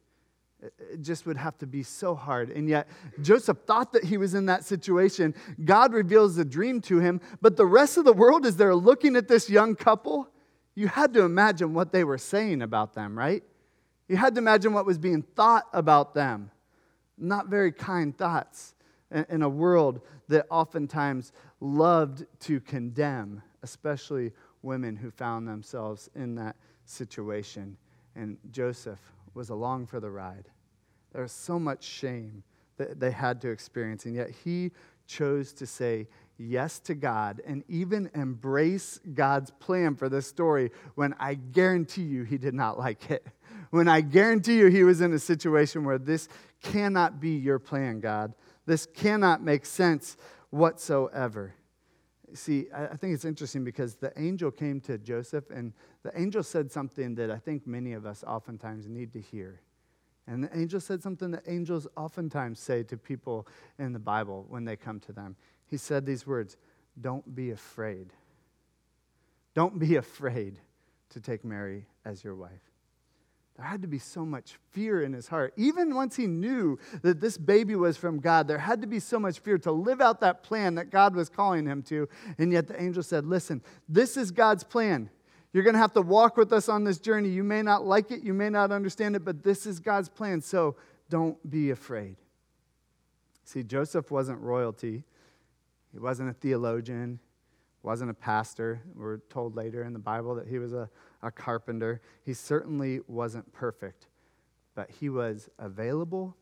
It 0.62 1.02
just 1.02 1.28
would 1.28 1.38
have 1.38 1.58
to 1.60 1.68
be 1.68 1.84
so 1.84 2.16
hard. 2.16 2.50
And 2.50 2.68
yet, 2.68 2.88
Joseph 3.22 3.60
thought 3.68 3.92
that 3.94 4.06
he 4.06 4.18
was 4.18 4.34
in 4.34 4.48
that 4.48 4.64
situation. 4.64 5.36
God 5.64 5.94
reveals 5.94 6.36
the 6.36 6.46
dream 6.46 6.82
to 6.82 7.00
him, 7.00 7.22
but 7.42 7.58
the 7.58 7.66
rest 7.66 7.98
of 7.98 8.06
the 8.06 8.14
world, 8.14 8.46
is 8.46 8.56
they're 8.56 8.74
looking 8.74 9.16
at 9.16 9.28
this 9.28 9.50
young 9.50 9.76
couple, 9.76 10.30
you 10.74 10.88
had 10.88 11.14
to 11.14 11.24
imagine 11.24 11.74
what 11.76 11.92
they 11.92 12.04
were 12.04 12.18
saying 12.18 12.64
about 12.64 12.94
them, 12.94 13.16
right? 13.16 13.44
You 14.08 14.18
had 14.18 14.34
to 14.36 14.40
imagine 14.40 14.74
what 14.74 14.86
was 14.86 14.98
being 14.98 15.22
thought 15.22 15.66
about 15.74 16.16
them 16.16 16.50
not 17.18 17.48
very 17.48 17.72
kind 17.72 18.18
thoughts 18.18 18.76
in 19.30 19.42
a 19.42 19.50
world 19.50 20.02
that 20.28 20.46
oftentimes 20.50 21.32
loved 21.60 22.26
to 22.40 22.60
condemn, 22.60 23.42
especially 23.62 24.32
women 24.62 24.96
who 24.96 25.12
found 25.12 25.48
themselves 25.48 26.10
in 26.16 26.36
that 26.36 26.56
situation. 26.86 27.78
And 28.16 28.38
Joseph 28.52 29.00
was 29.34 29.50
along 29.50 29.88
for 29.88 30.00
the 30.00 30.10
ride. 30.10 30.50
There 31.12 31.22
was 31.22 31.32
so 31.32 31.60
much 31.60 31.84
shame 31.84 32.44
that 32.78 33.00
they 33.00 33.12
had 33.12 33.40
to 33.42 33.50
experience, 33.50 34.06
and 34.06 34.16
yet 34.16 34.32
he 34.32 34.72
chose 35.06 35.54
to 35.54 35.68
say 35.68 36.08
yes 36.44 36.80
to 36.80 36.96
God 36.96 37.42
and 37.46 37.64
even 37.68 38.10
embrace 38.14 39.00
God's 39.14 39.52
plan 39.52 39.96
for 39.96 40.10
this 40.10 40.28
story 40.28 40.72
when 40.96 41.14
I 41.20 41.36
guarantee 41.36 42.04
you 42.04 42.24
he 42.24 42.38
did 42.38 42.54
not 42.54 42.78
like 42.78 43.10
it. 43.10 43.26
When 43.72 43.88
I 43.88 44.02
guarantee 44.02 44.58
you 44.58 44.68
he 44.68 44.84
was 44.84 45.02
in 45.02 45.14
a 45.14 45.20
situation 45.20 45.84
where 45.84 45.98
this 45.98 46.30
cannot 46.62 47.20
be 47.20 47.32
your 47.32 47.60
plan, 47.60 48.00
God. 48.00 48.34
This 48.66 48.86
cannot 48.86 49.44
make 49.44 49.66
sense 49.66 50.18
whatsoever. 50.50 51.54
See, 52.34 52.68
I 52.74 52.96
think 52.96 53.14
it's 53.14 53.26
interesting 53.26 53.64
because 53.64 53.96
the 53.96 54.12
angel 54.20 54.50
came 54.50 54.80
to 54.82 54.98
Joseph, 54.98 55.50
and 55.52 55.74
the 56.02 56.12
angel 56.20 56.42
said 56.42 56.72
something 56.72 57.14
that 57.16 57.30
I 57.30 57.38
think 57.38 57.68
many 57.68 57.94
of 57.94 58.06
us 58.06 58.24
oftentimes 58.26 58.88
need 58.88 59.14
to 59.14 59.22
hear. 59.22 59.62
And 60.26 60.44
the 60.44 60.58
angel 60.58 60.80
said 60.80 61.04
something 61.04 61.32
that 61.32 61.44
angels 61.48 61.88
oftentimes 61.98 62.60
say 62.60 62.84
to 62.84 62.98
people 62.98 63.48
in 63.78 63.94
the 63.94 64.00
Bible 64.00 64.46
when 64.48 64.66
they 64.66 64.76
come 64.76 65.00
to 65.02 65.12
them. 65.12 65.36
He 65.74 65.78
said 65.78 66.06
these 66.06 66.28
words 66.28 66.56
Don't 67.02 67.34
be 67.34 67.50
afraid. 67.50 68.14
Don't 69.56 69.80
be 69.80 69.96
afraid 70.06 70.60
to 71.10 71.20
take 71.20 71.44
Mary 71.44 71.88
as 72.06 72.24
your 72.24 72.36
wife. 72.36 72.52
There 73.58 73.66
had 73.66 73.82
to 73.82 73.88
be 73.88 73.98
so 73.98 74.24
much 74.24 74.60
fear 74.70 75.02
in 75.02 75.14
his 75.14 75.28
heart. 75.28 75.52
Even 75.58 75.96
once 75.96 76.16
he 76.16 76.28
knew 76.28 76.78
that 77.02 77.20
this 77.20 77.40
baby 77.40 77.76
was 77.76 77.98
from 77.98 78.20
God, 78.20 78.48
there 78.48 78.60
had 78.60 78.82
to 78.82 78.88
be 78.88 79.00
so 79.00 79.20
much 79.20 79.40
fear 79.40 79.58
to 79.60 79.72
live 79.72 80.00
out 80.00 80.20
that 80.20 80.44
plan 80.44 80.76
that 80.76 80.92
God 80.92 81.16
was 81.16 81.28
calling 81.28 81.66
him 81.66 81.82
to. 81.84 82.08
And 82.38 82.52
yet 82.52 82.68
the 82.68 82.80
angel 82.80 83.02
said, 83.02 83.26
Listen, 83.26 83.60
this 83.90 84.16
is 84.16 84.30
God's 84.30 84.64
plan. 84.64 85.10
You're 85.54 85.64
going 85.64 85.74
to 85.74 85.80
have 85.80 85.94
to 85.94 86.04
walk 86.04 86.38
with 86.38 86.54
us 86.54 86.70
on 86.70 86.84
this 86.84 87.00
journey. 87.00 87.30
You 87.30 87.44
may 87.44 87.64
not 87.64 87.84
like 87.84 88.12
it, 88.12 88.22
you 88.22 88.36
may 88.36 88.52
not 88.52 88.72
understand 88.72 89.16
it, 89.16 89.26
but 89.26 89.42
this 89.42 89.66
is 89.66 89.80
God's 89.80 90.10
plan. 90.10 90.40
So 90.42 90.76
don't 91.10 91.50
be 91.50 91.72
afraid. 91.72 92.18
See, 93.44 93.64
Joseph 93.64 94.12
wasn't 94.12 94.40
royalty, 94.40 95.04
he 95.94 96.00
wasn't 96.00 96.30
a 96.30 96.34
theologian, 96.34 97.20
wasn't 97.84 98.10
a 98.10 98.16
pastor. 98.16 98.82
We're 98.96 99.20
told 99.30 99.56
later 99.56 99.84
in 99.84 99.94
the 99.94 100.00
Bible 100.00 100.36
that 100.36 100.48
he 100.48 100.60
was 100.60 100.74
a 100.74 100.90
a 101.24 101.32
carpenter. 101.32 102.02
He 102.24 102.34
certainly 102.34 103.00
wasn't 103.08 103.52
perfect, 103.54 104.08
but 104.76 104.92
he 104.92 105.10
was 105.10 105.50
available 105.58 106.36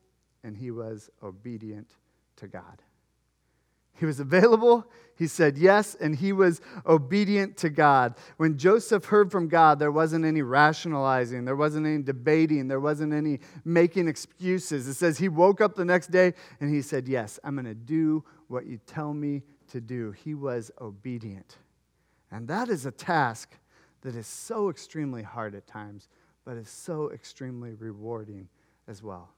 and 0.44 0.56
he 0.56 0.70
was 0.70 1.08
obedient 1.22 1.96
to 2.36 2.48
God. 2.48 2.82
He 3.94 4.06
was 4.06 4.18
available, 4.18 4.86
he 5.16 5.26
said 5.26 5.58
yes, 5.58 5.94
and 5.94 6.16
he 6.16 6.32
was 6.32 6.60
obedient 6.86 7.58
to 7.58 7.70
God. 7.70 8.14
When 8.38 8.56
Joseph 8.56 9.04
heard 9.04 9.30
from 9.30 9.48
God, 9.48 9.78
there 9.78 9.92
wasn't 9.92 10.24
any 10.24 10.40
rationalizing, 10.40 11.44
there 11.44 11.54
wasn't 11.54 11.86
any 11.86 12.02
debating, 12.02 12.68
there 12.68 12.80
wasn't 12.80 13.12
any 13.12 13.38
making 13.64 14.08
excuses. 14.08 14.88
It 14.88 14.94
says 14.94 15.18
he 15.18 15.28
woke 15.28 15.60
up 15.60 15.74
the 15.74 15.84
next 15.84 16.10
day 16.10 16.32
and 16.58 16.74
he 16.74 16.82
said, 16.82 17.06
Yes, 17.06 17.38
I'm 17.44 17.54
going 17.54 17.66
to 17.66 17.74
do 17.74 18.24
what 18.52 18.66
you 18.66 18.78
tell 18.86 19.14
me 19.14 19.42
to 19.70 19.80
do. 19.80 20.12
He 20.12 20.34
was 20.34 20.70
obedient. 20.80 21.56
And 22.30 22.46
that 22.48 22.68
is 22.68 22.86
a 22.86 22.90
task 22.90 23.56
that 24.02 24.14
is 24.14 24.26
so 24.26 24.68
extremely 24.68 25.22
hard 25.22 25.54
at 25.54 25.66
times, 25.66 26.08
but 26.44 26.56
is 26.56 26.68
so 26.68 27.10
extremely 27.10 27.72
rewarding 27.72 28.48
as 28.86 29.02
well. 29.02 29.30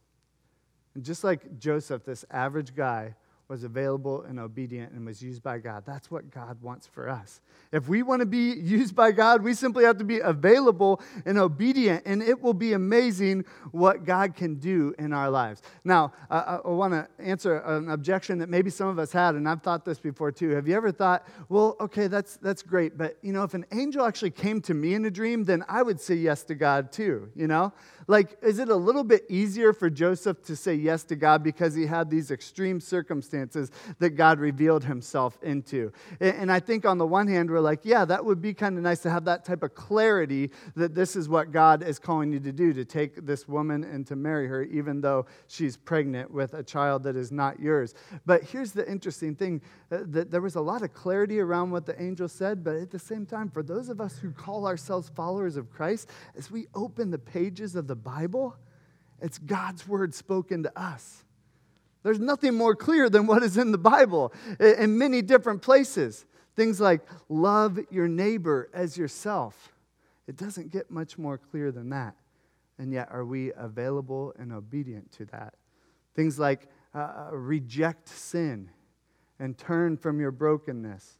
And 0.95 1.05
just 1.05 1.25
like 1.25 1.59
Joseph, 1.59 2.05
this 2.05 2.25
average 2.31 2.75
guy 2.75 3.15
was 3.49 3.63
available 3.63 4.23
and 4.23 4.41
obedient 4.41 4.93
and 4.93 5.05
was 5.05 5.23
used 5.23 5.43
by 5.43 5.59
God. 5.59 5.85
That's 5.85 6.11
what 6.11 6.31
God 6.31 6.63
wants 6.63 6.87
for 6.87 7.11
us. 7.11 7.41
If 7.73 7.89
we 7.89 8.03
want 8.03 8.21
to 8.21 8.27
be 8.27 8.53
used 8.53 8.97
by 8.97 9.13
God, 9.13 9.43
we 9.43 9.53
simply 9.53 9.85
have 9.85 9.99
to 9.99 10.05
be 10.05 10.21
available 10.21 11.03
and 11.27 11.37
obedient, 11.37 12.05
and 12.07 12.23
it 12.23 12.41
will 12.41 12.55
be 12.55 12.73
amazing 12.73 13.45
what 13.71 14.05
God 14.05 14.35
can 14.35 14.55
do 14.55 14.95
in 14.99 15.13
our 15.13 15.29
lives. 15.29 15.61
Now, 15.85 16.13
I, 16.31 16.61
I 16.65 16.69
want 16.69 16.95
to 16.95 17.07
answer 17.19 17.59
an 17.59 17.91
objection 17.91 18.39
that 18.39 18.49
maybe 18.49 18.71
some 18.71 18.89
of 18.89 18.99
us 18.99 19.13
had, 19.13 19.35
and 19.35 19.47
I've 19.47 19.63
thought 19.63 19.85
this 19.85 20.01
before 20.01 20.33
too. 20.33 20.51
Have 20.51 20.67
you 20.67 20.75
ever 20.75 20.91
thought, 20.91 21.29
well, 21.51 21.77
okay, 21.81 22.07
that's, 22.07 22.39
that's 22.39 22.63
great, 22.63 22.97
but 22.97 23.19
you 23.21 23.33
know, 23.33 23.43
if 23.43 23.53
an 23.53 23.67
angel 23.73 24.07
actually 24.07 24.31
came 24.31 24.63
to 24.63 24.73
me 24.73 24.95
in 24.95 25.05
a 25.05 25.11
dream, 25.11 25.45
then 25.45 25.65
I 25.69 25.83
would 25.83 26.01
say 26.01 26.15
yes 26.15 26.45
to 26.45 26.55
God 26.55 26.93
too, 26.93 27.31
you 27.35 27.47
know? 27.47 27.73
Like, 28.07 28.37
is 28.43 28.59
it 28.59 28.69
a 28.69 28.77
little 28.77 29.05
bit 29.05 29.25
easier 29.29 29.73
for 29.73 29.89
Joseph 29.91 30.43
to 30.45 30.57
say 30.57 30.75
yes 30.75 31.05
to 31.05 31.17
God 31.17 31.43
because 31.43 31.75
he 31.75 31.87
had 31.87 32.11
these 32.11 32.31
extreme 32.31 32.81
circumstances 32.81 33.34
that 33.99 34.11
God 34.11 34.39
revealed 34.39 34.85
himself 34.85 35.39
into? 35.43 35.93
And 36.21 36.51
I 36.51 36.61
think 36.61 36.85
on 36.85 36.99
the 36.99 37.07
one 37.07 37.29
hand, 37.29 37.51
we're 37.51 37.61
like, 37.61 37.81
yeah, 37.83 38.05
that 38.05 38.25
would 38.25 38.41
be 38.41 38.55
kind 38.55 38.77
of 38.77 38.83
nice 38.83 39.01
to 39.01 39.11
have 39.11 39.25
that 39.27 39.45
type 39.45 39.63
of 39.63 39.75
clarity 39.75 40.51
that 40.77 40.95
this 40.95 41.17
is 41.17 41.29
what 41.29 41.53
God 41.53 41.83
is 41.83 41.99
calling 41.99 42.33
you 42.33 42.41
to 42.41 42.53
do, 42.53 42.73
to 42.73 42.85
take 42.85 43.27
this 43.27 43.49
woman 43.49 43.85
and 43.85 44.07
to 44.07 44.17
marry 44.17 44.47
her, 44.49 44.63
even 44.63 45.01
though 45.01 45.27
she's 45.47 45.77
pregnant 45.77 46.31
with 46.31 46.55
a 46.55 46.63
child 46.63 47.03
that 47.03 47.17
is 47.17 47.31
not 47.33 47.61
yours. 47.61 47.95
But 48.27 48.43
here's 48.43 48.73
the 48.73 48.89
interesting 48.91 49.35
thing 49.35 49.61
uh, 49.91 49.99
that 50.07 50.31
there 50.31 50.41
was 50.41 50.55
a 50.55 50.61
lot 50.61 50.83
of 50.83 50.95
clarity 50.95 51.41
around 51.41 51.71
what 51.71 51.87
the 51.87 52.01
angel 52.01 52.29
said, 52.29 52.65
but 52.65 52.77
at 52.77 52.91
the 52.91 52.99
same 52.99 53.27
time, 53.27 53.51
for 53.51 53.63
those 53.63 53.89
of 53.89 54.01
us 54.01 54.19
who 54.19 54.31
call 54.31 54.67
ourselves 54.67 55.11
followers 55.15 55.57
of 55.57 55.71
Christ, 55.71 56.11
as 56.37 56.51
we 56.51 56.67
open 56.75 57.11
the 57.11 57.19
pages 57.19 57.75
of 57.75 57.87
the 57.87 57.97
Bible, 57.97 58.57
it's 59.21 59.39
God's 59.39 59.87
word 59.89 60.15
spoken 60.15 60.63
to 60.65 60.81
us. 60.81 61.25
There's 62.05 62.21
nothing 62.21 62.55
more 62.55 62.77
clear 62.77 63.09
than 63.09 63.27
what 63.27 63.43
is 63.43 63.57
in 63.57 63.73
the 63.73 63.79
Bible 63.79 64.33
in 64.61 64.97
many 64.97 65.23
different 65.23 65.63
places. 65.63 66.27
Things 66.55 66.79
like 66.79 67.01
love 67.29 67.81
your 67.91 68.07
neighbor 68.07 68.71
as 68.73 68.97
yourself. 68.97 69.73
It 70.29 70.37
doesn't 70.37 70.71
get 70.71 70.91
much 70.91 71.19
more 71.19 71.39
clear 71.39 71.73
than 71.73 71.89
that. 71.91 72.15
And 72.79 72.93
yet, 72.93 73.09
are 73.11 73.25
we 73.25 73.53
available 73.57 74.35
and 74.39 74.53
obedient 74.53 75.11
to 75.13 75.25
that? 75.27 75.55
Things 76.15 76.39
like 76.39 76.69
uh, 76.95 76.99
uh 76.99 77.37
reject 77.37 78.09
sin 78.09 78.71
and 79.39 79.57
turn 79.57 79.97
from 79.97 80.21
your 80.21 80.31
brokenness. 80.31 81.19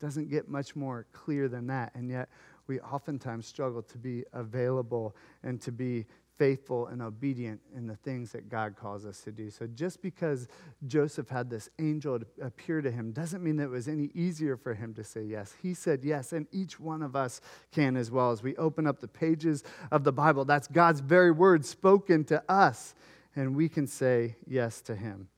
Doesn't 0.00 0.30
get 0.30 0.48
much 0.48 0.74
more 0.74 1.06
clear 1.12 1.48
than 1.48 1.66
that. 1.68 1.92
And 1.94 2.10
yet, 2.10 2.28
we 2.66 2.80
oftentimes 2.80 3.46
struggle 3.46 3.82
to 3.82 3.98
be 3.98 4.24
available 4.32 5.14
and 5.42 5.60
to 5.62 5.72
be 5.72 6.06
faithful 6.38 6.86
and 6.86 7.02
obedient 7.02 7.60
in 7.76 7.86
the 7.86 7.96
things 7.96 8.32
that 8.32 8.48
God 8.48 8.76
calls 8.76 9.04
us 9.04 9.20
to 9.22 9.32
do. 9.32 9.50
So 9.50 9.66
just 9.66 10.00
because 10.00 10.46
Joseph 10.86 11.28
had 11.28 11.50
this 11.50 11.68
angel 11.78 12.20
appear 12.40 12.80
to 12.80 12.90
him 12.90 13.12
doesn't 13.12 13.42
mean 13.42 13.56
that 13.56 13.64
it 13.64 13.70
was 13.70 13.88
any 13.88 14.10
easier 14.14 14.56
for 14.56 14.72
him 14.72 14.94
to 14.94 15.04
say 15.04 15.22
yes. 15.22 15.54
He 15.60 15.74
said 15.74 16.04
yes, 16.04 16.32
and 16.32 16.46
each 16.52 16.78
one 16.78 17.02
of 17.02 17.16
us 17.16 17.40
can 17.72 17.96
as 17.96 18.10
well. 18.10 18.30
As 18.30 18.42
we 18.42 18.56
open 18.56 18.86
up 18.86 19.00
the 19.00 19.08
pages 19.08 19.64
of 19.90 20.04
the 20.04 20.12
Bible, 20.12 20.44
that's 20.44 20.68
God's 20.68 21.00
very 21.00 21.32
word 21.32 21.64
spoken 21.64 22.24
to 22.24 22.42
us, 22.48 22.94
and 23.34 23.56
we 23.56 23.68
can 23.68 23.86
say 23.86 24.36
yes 24.46 24.80
to 24.82 24.94
him. 24.94 25.28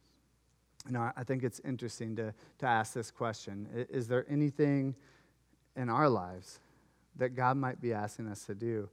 You 0.86 0.92
know, 0.92 1.10
I 1.16 1.24
think 1.24 1.42
it's 1.42 1.60
interesting 1.64 2.16
to, 2.16 2.34
to 2.58 2.66
ask 2.66 2.92
this 2.92 3.10
question 3.10 3.86
Is 3.90 4.08
there 4.08 4.26
anything 4.28 4.94
in 5.76 5.88
our 5.88 6.08
lives 6.08 6.60
that 7.16 7.34
God 7.34 7.56
might 7.56 7.80
be 7.80 7.92
asking 7.92 8.28
us 8.28 8.44
to 8.46 8.54
do, 8.54 8.88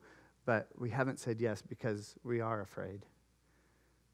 but 0.48 0.70
we 0.78 0.90
haven't 0.90 1.20
said 1.20 1.42
yes 1.42 1.62
because 1.62 2.16
we 2.24 2.40
are 2.40 2.62
afraid? 2.62 3.02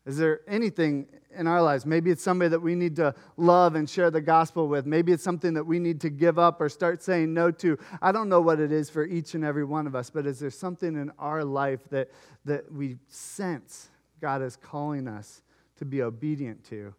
Is 0.08 0.18
there 0.18 0.42
anything 0.48 1.06
in 1.38 1.46
our 1.46 1.62
lives? 1.62 1.86
Maybe 1.86 2.10
it's 2.10 2.24
somebody 2.24 2.50
that 2.50 2.60
we 2.60 2.74
need 2.74 2.96
to 2.96 3.14
love 3.38 3.76
and 3.76 3.88
share 3.88 4.10
the 4.10 4.20
gospel 4.20 4.68
with. 4.68 4.88
Maybe 4.88 5.12
it's 5.12 5.24
something 5.24 5.54
that 5.54 5.64
we 5.64 5.78
need 5.78 6.02
to 6.02 6.10
give 6.10 6.40
up 6.40 6.60
or 6.60 6.70
start 6.70 7.04
saying 7.04 7.36
no 7.36 7.52
to. 7.52 7.78
I 8.02 8.12
don't 8.12 8.30
know 8.30 8.42
what 8.42 8.60
it 8.60 8.72
is 8.72 8.90
for 8.90 9.06
each 9.06 9.36
and 9.36 9.46
every 9.46 9.64
one 9.64 9.86
of 9.86 9.96
us, 9.96 10.10
but 10.10 10.26
is 10.26 10.40
there 10.40 10.50
something 10.50 10.96
in 10.96 11.12
our 11.20 11.46
life 11.46 11.88
that, 11.92 12.10
that 12.46 12.70
we 12.74 12.98
sense 13.08 13.90
God 14.20 14.42
is 14.42 14.56
calling 14.56 15.08
us 15.08 15.44
to 15.78 15.86
be 15.86 16.02
obedient 16.02 16.66
to, 16.70 16.96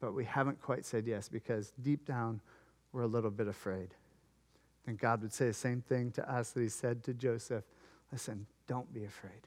but 0.00 0.12
we 0.12 0.24
haven't 0.24 0.60
quite 0.60 0.84
said 0.84 1.06
yes 1.06 1.28
because 1.28 1.72
deep 1.80 2.04
down 2.04 2.40
we're 2.92 3.02
a 3.02 3.06
little 3.06 3.30
bit 3.30 3.46
afraid? 3.46 3.94
And 4.88 4.98
God 4.98 5.22
would 5.22 5.32
say 5.32 5.46
the 5.46 5.54
same 5.54 5.82
thing 5.82 6.10
to 6.12 6.30
us 6.30 6.50
that 6.50 6.60
He 6.60 6.68
said 6.68 7.04
to 7.04 7.14
Joseph 7.14 7.62
listen, 8.12 8.46
don't 8.66 8.92
be 8.92 9.04
afraid 9.04 9.46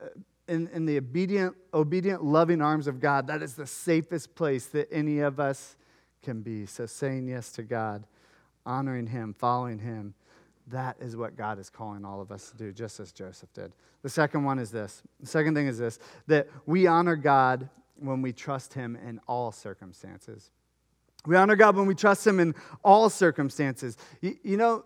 uh, 0.00 0.06
in, 0.48 0.68
in 0.72 0.86
the 0.86 0.98
obedient, 0.98 1.54
obedient, 1.72 2.24
loving 2.24 2.60
arms 2.60 2.86
of 2.86 3.00
God, 3.00 3.26
that 3.28 3.42
is 3.42 3.54
the 3.54 3.66
safest 3.66 4.34
place 4.34 4.66
that 4.66 4.92
any 4.92 5.20
of 5.20 5.38
us 5.38 5.76
can 6.22 6.42
be. 6.42 6.66
So 6.66 6.86
saying 6.86 7.28
yes 7.28 7.50
to 7.52 7.62
God, 7.62 8.04
honoring 8.66 9.06
Him, 9.06 9.34
following 9.34 9.78
Him, 9.78 10.14
that 10.68 10.96
is 11.00 11.16
what 11.16 11.36
God 11.36 11.58
is 11.58 11.70
calling 11.70 12.04
all 12.04 12.20
of 12.20 12.30
us 12.30 12.50
to 12.50 12.56
do, 12.56 12.72
just 12.72 13.00
as 13.00 13.12
Joseph 13.12 13.52
did. 13.52 13.72
The 14.02 14.08
second 14.08 14.44
one 14.44 14.58
is 14.58 14.70
this. 14.70 15.02
The 15.20 15.26
second 15.26 15.54
thing 15.54 15.66
is 15.66 15.78
this 15.78 15.98
that 16.26 16.48
we 16.66 16.86
honor 16.86 17.16
God 17.16 17.68
when 17.96 18.20
we 18.20 18.32
trust 18.32 18.74
Him 18.74 18.96
in 18.96 19.20
all 19.26 19.52
circumstances. 19.52 20.50
We 21.24 21.36
honor 21.36 21.54
God 21.54 21.76
when 21.76 21.86
we 21.86 21.94
trust 21.94 22.26
Him 22.26 22.40
in 22.40 22.54
all 22.82 23.08
circumstances. 23.10 23.96
You, 24.20 24.36
you 24.42 24.56
know, 24.56 24.84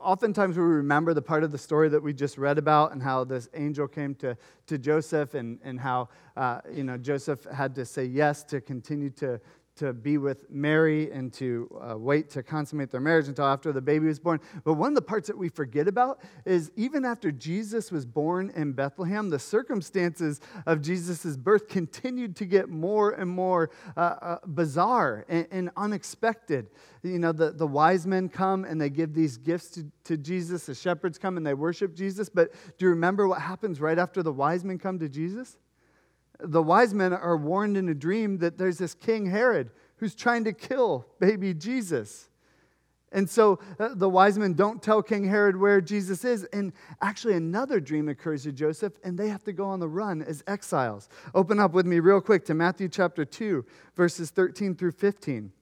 oftentimes 0.00 0.56
we 0.56 0.62
remember 0.62 1.14
the 1.14 1.22
part 1.22 1.44
of 1.44 1.52
the 1.52 1.58
story 1.58 1.88
that 1.88 2.02
we 2.02 2.12
just 2.12 2.38
read 2.38 2.58
about 2.58 2.92
and 2.92 3.02
how 3.02 3.24
this 3.24 3.48
angel 3.54 3.88
came 3.88 4.14
to, 4.16 4.36
to 4.66 4.78
Joseph 4.78 5.34
and, 5.34 5.58
and 5.62 5.80
how 5.80 6.08
uh, 6.36 6.60
you 6.72 6.84
know, 6.84 6.96
Joseph 6.96 7.44
had 7.44 7.74
to 7.74 7.84
say 7.84 8.04
yes 8.04 8.42
to 8.44 8.60
continue 8.60 9.10
to, 9.10 9.40
to 9.76 9.92
be 9.92 10.18
with 10.18 10.50
Mary 10.50 11.10
and 11.10 11.32
to 11.34 11.68
uh, 11.80 11.96
wait 11.96 12.30
to 12.30 12.42
consummate 12.42 12.90
their 12.90 13.00
marriage 13.00 13.28
until 13.28 13.44
after 13.44 13.72
the 13.72 13.80
baby 13.80 14.06
was 14.06 14.18
born. 14.18 14.40
But 14.64 14.74
one 14.74 14.90
of 14.90 14.94
the 14.94 15.02
parts 15.02 15.28
that 15.28 15.36
we 15.36 15.48
forget 15.48 15.86
about 15.86 16.20
is 16.44 16.72
even 16.76 17.04
after 17.04 17.30
Jesus 17.30 17.92
was 17.92 18.06
born 18.06 18.50
in 18.56 18.72
Bethlehem, 18.72 19.28
the 19.28 19.38
circumstances 19.38 20.40
of 20.64 20.80
Jesus' 20.80 21.36
birth 21.36 21.68
continued 21.68 22.36
to 22.36 22.46
get 22.46 22.68
more 22.68 23.12
and 23.12 23.30
more 23.30 23.70
uh, 23.96 24.00
uh, 24.00 24.38
bizarre 24.46 25.24
and, 25.28 25.46
and, 25.50 25.70
unexpected. 25.76 26.70
You 27.02 27.18
know, 27.18 27.32
the, 27.32 27.52
the 27.52 27.66
wise 27.66 28.06
men 28.06 28.28
come 28.28 28.64
and 28.64 28.80
they 28.80 28.88
give 28.88 29.12
these 29.12 29.36
gifts 29.36 29.68
to, 29.70 29.86
to 30.04 30.16
Jesus, 30.16 30.66
the 30.66 30.74
shepherds 30.74 31.18
come 31.18 31.36
and 31.36 31.46
they 31.46 31.54
worship 31.54 31.94
Jesus. 31.94 32.28
But 32.28 32.52
do 32.78 32.86
you 32.86 32.90
remember 32.90 33.28
what 33.28 33.42
happens 33.42 33.80
right 33.80 33.98
after 33.98 34.22
the 34.22 34.32
wise 34.32 34.64
men 34.64 34.78
come 34.78 34.98
to 35.00 35.08
Jesus? 35.08 35.58
The 36.40 36.62
wise 36.62 36.94
men 36.94 37.12
are 37.12 37.36
warned 37.36 37.76
in 37.76 37.88
a 37.88 37.94
dream 37.94 38.38
that 38.38 38.58
there's 38.58 38.78
this 38.78 38.94
King 38.94 39.26
Herod 39.26 39.70
who's 39.96 40.14
trying 40.14 40.44
to 40.44 40.52
kill 40.52 41.06
baby 41.18 41.54
Jesus. 41.54 42.28
And 43.12 43.30
so 43.30 43.60
uh, 43.78 43.90
the 43.94 44.08
wise 44.08 44.38
men 44.38 44.54
don't 44.54 44.82
tell 44.82 45.02
King 45.02 45.24
Herod 45.24 45.56
where 45.56 45.80
Jesus 45.80 46.24
is. 46.24 46.44
And 46.52 46.72
actually, 47.00 47.34
another 47.34 47.80
dream 47.80 48.08
occurs 48.08 48.42
to 48.42 48.52
Joseph, 48.52 48.94
and 49.04 49.16
they 49.16 49.28
have 49.28 49.44
to 49.44 49.52
go 49.52 49.64
on 49.66 49.80
the 49.80 49.88
run 49.88 50.22
as 50.22 50.42
exiles. 50.46 51.08
Open 51.34 51.58
up 51.58 51.72
with 51.72 51.86
me, 51.86 52.00
real 52.00 52.20
quick, 52.20 52.44
to 52.46 52.54
Matthew 52.54 52.88
chapter 52.88 53.24
2, 53.24 53.64
verses 53.96 54.30
13 54.30 54.74
through 54.74 54.92
15. 54.92 55.52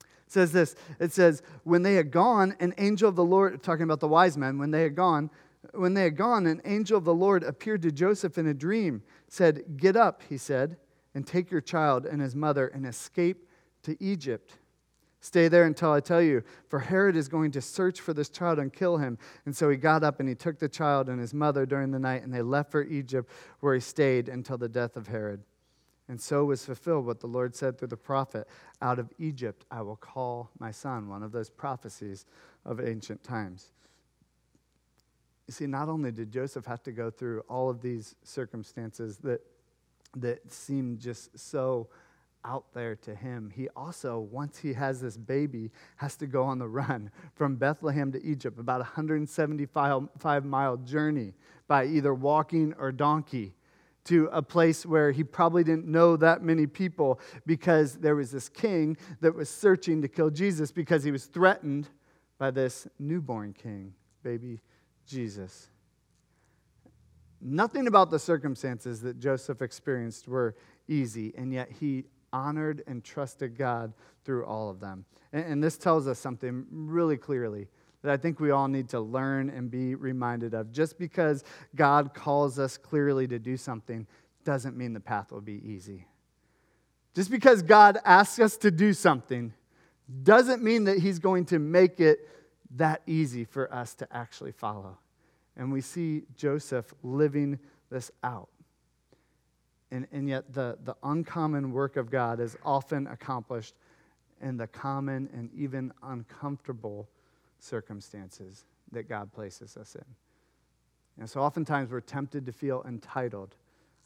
It 0.00 0.32
says 0.32 0.52
this 0.52 0.74
It 0.98 1.12
says, 1.12 1.42
When 1.62 1.82
they 1.82 1.94
had 1.94 2.10
gone, 2.10 2.56
an 2.58 2.74
angel 2.78 3.08
of 3.08 3.16
the 3.16 3.24
Lord, 3.24 3.62
talking 3.62 3.84
about 3.84 4.00
the 4.00 4.08
wise 4.08 4.36
men, 4.36 4.58
when 4.58 4.70
they 4.70 4.82
had 4.82 4.96
gone, 4.96 5.30
when 5.72 5.94
they 5.94 6.04
had 6.04 6.16
gone, 6.16 6.46
an 6.46 6.62
angel 6.64 6.98
of 6.98 7.04
the 7.04 7.14
Lord 7.14 7.42
appeared 7.42 7.82
to 7.82 7.92
Joseph 7.92 8.38
in 8.38 8.46
a 8.46 8.54
dream, 8.54 9.02
said, 9.28 9.76
Get 9.76 9.96
up, 9.96 10.22
he 10.28 10.38
said, 10.38 10.76
and 11.14 11.26
take 11.26 11.50
your 11.50 11.60
child 11.60 12.06
and 12.06 12.20
his 12.20 12.34
mother 12.34 12.68
and 12.68 12.86
escape 12.86 13.48
to 13.82 13.96
Egypt. 14.02 14.54
Stay 15.20 15.48
there 15.48 15.64
until 15.64 15.92
I 15.92 16.00
tell 16.00 16.22
you, 16.22 16.42
for 16.68 16.78
Herod 16.78 17.16
is 17.16 17.28
going 17.28 17.50
to 17.52 17.60
search 17.60 18.00
for 18.00 18.12
this 18.12 18.28
child 18.28 18.58
and 18.58 18.72
kill 18.72 18.98
him. 18.98 19.18
And 19.44 19.56
so 19.56 19.68
he 19.68 19.76
got 19.76 20.04
up 20.04 20.20
and 20.20 20.28
he 20.28 20.34
took 20.34 20.58
the 20.58 20.68
child 20.68 21.08
and 21.08 21.18
his 21.18 21.34
mother 21.34 21.66
during 21.66 21.90
the 21.90 21.98
night, 21.98 22.22
and 22.22 22.32
they 22.32 22.42
left 22.42 22.70
for 22.70 22.84
Egypt, 22.84 23.30
where 23.60 23.74
he 23.74 23.80
stayed 23.80 24.28
until 24.28 24.58
the 24.58 24.68
death 24.68 24.96
of 24.96 25.08
Herod. 25.08 25.42
And 26.08 26.20
so 26.20 26.44
was 26.44 26.64
fulfilled 26.64 27.06
what 27.06 27.18
the 27.20 27.26
Lord 27.26 27.56
said 27.56 27.78
through 27.78 27.88
the 27.88 27.96
prophet 27.96 28.46
Out 28.80 28.98
of 28.98 29.12
Egypt 29.18 29.64
I 29.70 29.82
will 29.82 29.96
call 29.96 30.50
my 30.58 30.70
son, 30.70 31.08
one 31.08 31.22
of 31.22 31.32
those 31.32 31.50
prophecies 31.50 32.26
of 32.64 32.80
ancient 32.80 33.24
times. 33.24 33.72
You 35.46 35.52
see, 35.52 35.66
not 35.66 35.88
only 35.88 36.10
did 36.10 36.32
Joseph 36.32 36.66
have 36.66 36.82
to 36.84 36.92
go 36.92 37.10
through 37.10 37.42
all 37.48 37.70
of 37.70 37.80
these 37.80 38.16
circumstances 38.24 39.18
that, 39.18 39.40
that 40.16 40.52
seemed 40.52 40.98
just 40.98 41.38
so 41.38 41.88
out 42.44 42.64
there 42.74 42.96
to 42.96 43.14
him, 43.14 43.52
he 43.54 43.68
also, 43.76 44.18
once 44.18 44.58
he 44.58 44.72
has 44.72 45.00
this 45.00 45.16
baby, 45.16 45.70
has 45.96 46.16
to 46.16 46.26
go 46.26 46.42
on 46.42 46.58
the 46.58 46.68
run 46.68 47.10
from 47.34 47.56
Bethlehem 47.56 48.10
to 48.12 48.22
Egypt, 48.24 48.58
about 48.58 48.80
a 48.80 48.84
175 48.84 50.44
mile 50.44 50.76
journey 50.78 51.32
by 51.68 51.84
either 51.84 52.12
walking 52.12 52.74
or 52.78 52.90
donkey 52.90 53.54
to 54.04 54.28
a 54.32 54.42
place 54.42 54.86
where 54.86 55.10
he 55.10 55.24
probably 55.24 55.64
didn't 55.64 55.86
know 55.86 56.16
that 56.16 56.42
many 56.42 56.66
people 56.66 57.20
because 57.44 57.94
there 57.94 58.14
was 58.14 58.30
this 58.30 58.48
king 58.48 58.96
that 59.20 59.34
was 59.34 59.48
searching 59.48 60.00
to 60.02 60.08
kill 60.08 60.30
Jesus 60.30 60.70
because 60.70 61.02
he 61.02 61.10
was 61.10 61.24
threatened 61.24 61.88
by 62.38 62.50
this 62.52 62.86
newborn 62.98 63.52
king, 63.52 63.94
baby 64.22 64.60
Jesus. 65.06 65.68
Nothing 67.40 67.86
about 67.86 68.10
the 68.10 68.18
circumstances 68.18 69.00
that 69.02 69.18
Joseph 69.18 69.62
experienced 69.62 70.26
were 70.26 70.56
easy, 70.88 71.32
and 71.36 71.52
yet 71.52 71.70
he 71.70 72.04
honored 72.32 72.82
and 72.86 73.04
trusted 73.04 73.56
God 73.56 73.92
through 74.24 74.44
all 74.44 74.68
of 74.68 74.80
them. 74.80 75.04
And, 75.32 75.44
and, 75.44 75.64
this 75.64 75.78
tells 75.78 76.06
us 76.06 76.18
something 76.18 76.66
really 76.70 77.16
clearly 77.16 77.68
that 78.02 78.12
I 78.12 78.16
think 78.16 78.40
we 78.40 78.50
all 78.50 78.68
need 78.68 78.88
to 78.90 79.00
learn 79.00 79.50
and 79.50 79.70
be 79.70 79.94
reminded 79.94 80.54
of. 80.54 80.72
Just 80.72 80.98
because 80.98 81.44
God 81.74 82.14
calls 82.14 82.58
us 82.58 82.76
clearly 82.76 83.26
to 83.28 83.38
do 83.38 83.56
something 83.56 84.06
doesn't 84.44 84.76
mean 84.76 84.92
the 84.92 85.00
path 85.00 85.32
will 85.32 85.40
be 85.40 85.60
easy. 85.64 86.06
Just 87.14 87.30
because 87.30 87.62
God 87.62 87.98
asks 88.04 88.38
us 88.38 88.56
to 88.58 88.70
do 88.70 88.92
something 88.92 89.52
doesn't 90.22 90.62
mean 90.62 90.84
that 90.84 90.98
He's 90.98 91.18
going 91.18 91.46
to 91.46 91.58
make 91.58 91.98
it 91.98 92.28
that 92.74 93.02
easy 93.06 93.44
for 93.44 93.72
us 93.72 93.94
to 93.94 94.08
actually 94.14 94.52
follow. 94.52 94.98
And 95.56 95.72
we 95.72 95.80
see 95.80 96.22
Joseph 96.36 96.92
living 97.02 97.58
this 97.90 98.10
out. 98.22 98.48
And, 99.90 100.06
and 100.12 100.28
yet, 100.28 100.52
the, 100.52 100.76
the 100.84 100.96
uncommon 101.02 101.72
work 101.72 101.96
of 101.96 102.10
God 102.10 102.40
is 102.40 102.56
often 102.64 103.06
accomplished 103.06 103.74
in 104.42 104.56
the 104.56 104.66
common 104.66 105.28
and 105.32 105.48
even 105.54 105.92
uncomfortable 106.02 107.08
circumstances 107.60 108.64
that 108.92 109.08
God 109.08 109.32
places 109.32 109.76
us 109.76 109.94
in. 109.94 110.04
And 111.18 111.30
so, 111.30 111.40
oftentimes, 111.40 111.90
we're 111.90 112.00
tempted 112.00 112.46
to 112.46 112.52
feel 112.52 112.84
entitled. 112.86 113.54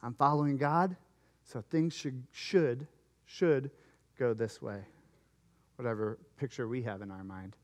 I'm 0.03 0.13
following 0.13 0.57
God, 0.57 0.95
so 1.43 1.61
things 1.61 1.93
should, 1.93 2.23
should, 2.31 2.87
should 3.25 3.71
go 4.17 4.33
this 4.33 4.61
way. 4.61 4.79
Whatever 5.77 6.19
picture 6.37 6.67
we 6.67 6.83
have 6.83 7.01
in 7.01 7.09
our 7.09 7.23
mind. 7.23 7.55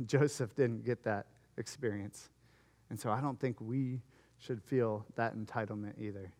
Joseph 0.06 0.54
didn't 0.54 0.84
get 0.84 1.02
that 1.04 1.26
experience. 1.56 2.30
And 2.90 2.98
so 2.98 3.10
I 3.10 3.20
don't 3.20 3.38
think 3.40 3.60
we 3.60 4.00
should 4.38 4.62
feel 4.62 5.04
that 5.16 5.36
entitlement 5.36 6.00
either. 6.00 6.32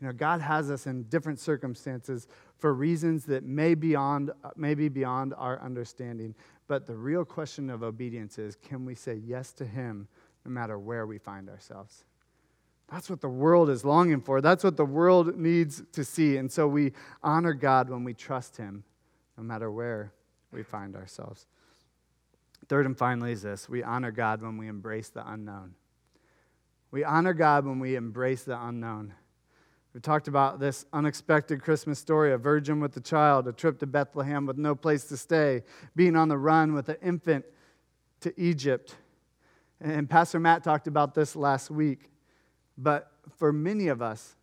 You 0.00 0.06
know, 0.06 0.12
God 0.12 0.42
has 0.42 0.70
us 0.70 0.86
in 0.86 1.04
different 1.04 1.40
circumstances 1.40 2.28
for 2.58 2.74
reasons 2.74 3.24
that 3.26 3.44
may, 3.44 3.74
beyond, 3.74 4.30
uh, 4.44 4.50
may 4.54 4.74
be 4.74 4.88
beyond 4.88 5.32
our 5.38 5.60
understanding. 5.62 6.34
But 6.68 6.86
the 6.86 6.96
real 6.96 7.24
question 7.24 7.70
of 7.70 7.82
obedience 7.82 8.38
is 8.38 8.56
can 8.56 8.84
we 8.84 8.94
say 8.94 9.14
yes 9.14 9.52
to 9.54 9.64
Him 9.64 10.06
no 10.44 10.50
matter 10.50 10.78
where 10.78 11.06
we 11.06 11.18
find 11.18 11.48
ourselves? 11.48 12.04
That's 12.88 13.08
what 13.08 13.20
the 13.20 13.28
world 13.28 13.70
is 13.70 13.84
longing 13.84 14.20
for. 14.20 14.40
That's 14.40 14.62
what 14.62 14.76
the 14.76 14.84
world 14.84 15.36
needs 15.36 15.82
to 15.92 16.04
see. 16.04 16.36
And 16.36 16.52
so 16.52 16.68
we 16.68 16.92
honor 17.22 17.52
God 17.52 17.88
when 17.88 18.04
we 18.04 18.14
trust 18.14 18.56
Him 18.56 18.84
no 19.36 19.42
matter 19.42 19.70
where 19.70 20.12
we 20.52 20.62
find 20.62 20.94
ourselves. 20.94 21.46
Third 22.68 22.86
and 22.86 22.96
finally 22.96 23.32
is 23.32 23.42
this 23.42 23.68
we 23.68 23.82
honor 23.82 24.10
God 24.10 24.42
when 24.42 24.56
we 24.56 24.68
embrace 24.68 25.08
the 25.08 25.28
unknown. 25.28 25.74
We 26.90 27.04
honor 27.04 27.34
God 27.34 27.66
when 27.66 27.78
we 27.78 27.96
embrace 27.96 28.44
the 28.44 28.60
unknown. 28.60 29.14
We 29.92 30.00
talked 30.00 30.28
about 30.28 30.60
this 30.60 30.84
unexpected 30.92 31.62
Christmas 31.62 31.98
story 31.98 32.32
a 32.32 32.38
virgin 32.38 32.80
with 32.80 32.96
a 32.96 33.00
child, 33.00 33.48
a 33.48 33.52
trip 33.52 33.78
to 33.78 33.86
Bethlehem 33.86 34.46
with 34.46 34.58
no 34.58 34.74
place 34.74 35.04
to 35.04 35.16
stay, 35.16 35.62
being 35.94 36.16
on 36.16 36.28
the 36.28 36.36
run 36.36 36.74
with 36.74 36.88
an 36.88 36.96
infant 37.02 37.44
to 38.20 38.32
Egypt. 38.40 38.96
And 39.80 40.08
Pastor 40.08 40.38
Matt 40.38 40.64
talked 40.64 40.86
about 40.86 41.14
this 41.14 41.34
last 41.34 41.70
week. 41.70 42.10
But 42.76 43.10
for 43.36 43.52
many 43.52 43.88
of 43.88 44.02
us, 44.02 44.36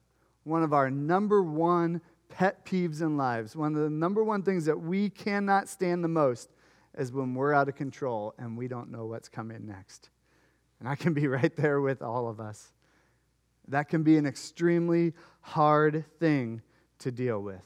one 0.43 0.63
of 0.63 0.73
our 0.73 0.89
number 0.89 1.41
one 1.41 2.01
pet 2.29 2.65
peeves 2.65 3.01
in 3.01 3.15
lives, 3.15 3.55
one 3.55 3.75
of 3.75 3.81
the 3.81 3.89
number 3.89 4.23
one 4.23 4.41
things 4.41 4.65
that 4.65 4.79
we 4.79 5.09
cannot 5.09 5.69
stand 5.69 6.03
the 6.03 6.07
most 6.07 6.49
is 6.97 7.11
when 7.11 7.33
we're 7.33 7.53
out 7.53 7.69
of 7.69 7.75
control 7.75 8.33
and 8.37 8.57
we 8.57 8.67
don't 8.67 8.91
know 8.91 9.05
what's 9.05 9.29
coming 9.29 9.65
next. 9.65 10.09
And 10.79 10.87
I 10.87 10.95
can 10.95 11.13
be 11.13 11.27
right 11.29 11.55
there 11.55 11.81
with 11.81 12.01
all 12.01 12.27
of 12.27 12.39
us. 12.39 12.71
That 13.67 13.89
can 13.89 14.03
be 14.03 14.17
an 14.17 14.25
extremely 14.25 15.13
hard 15.41 16.05
thing 16.19 16.61
to 16.99 17.11
deal 17.11 17.41
with. 17.41 17.65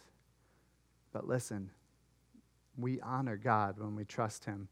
But 1.11 1.27
listen, 1.27 1.71
we 2.77 3.01
honor 3.01 3.37
God 3.37 3.79
when 3.79 3.95
we 3.95 4.05
trust 4.05 4.45
Him, 4.45 4.67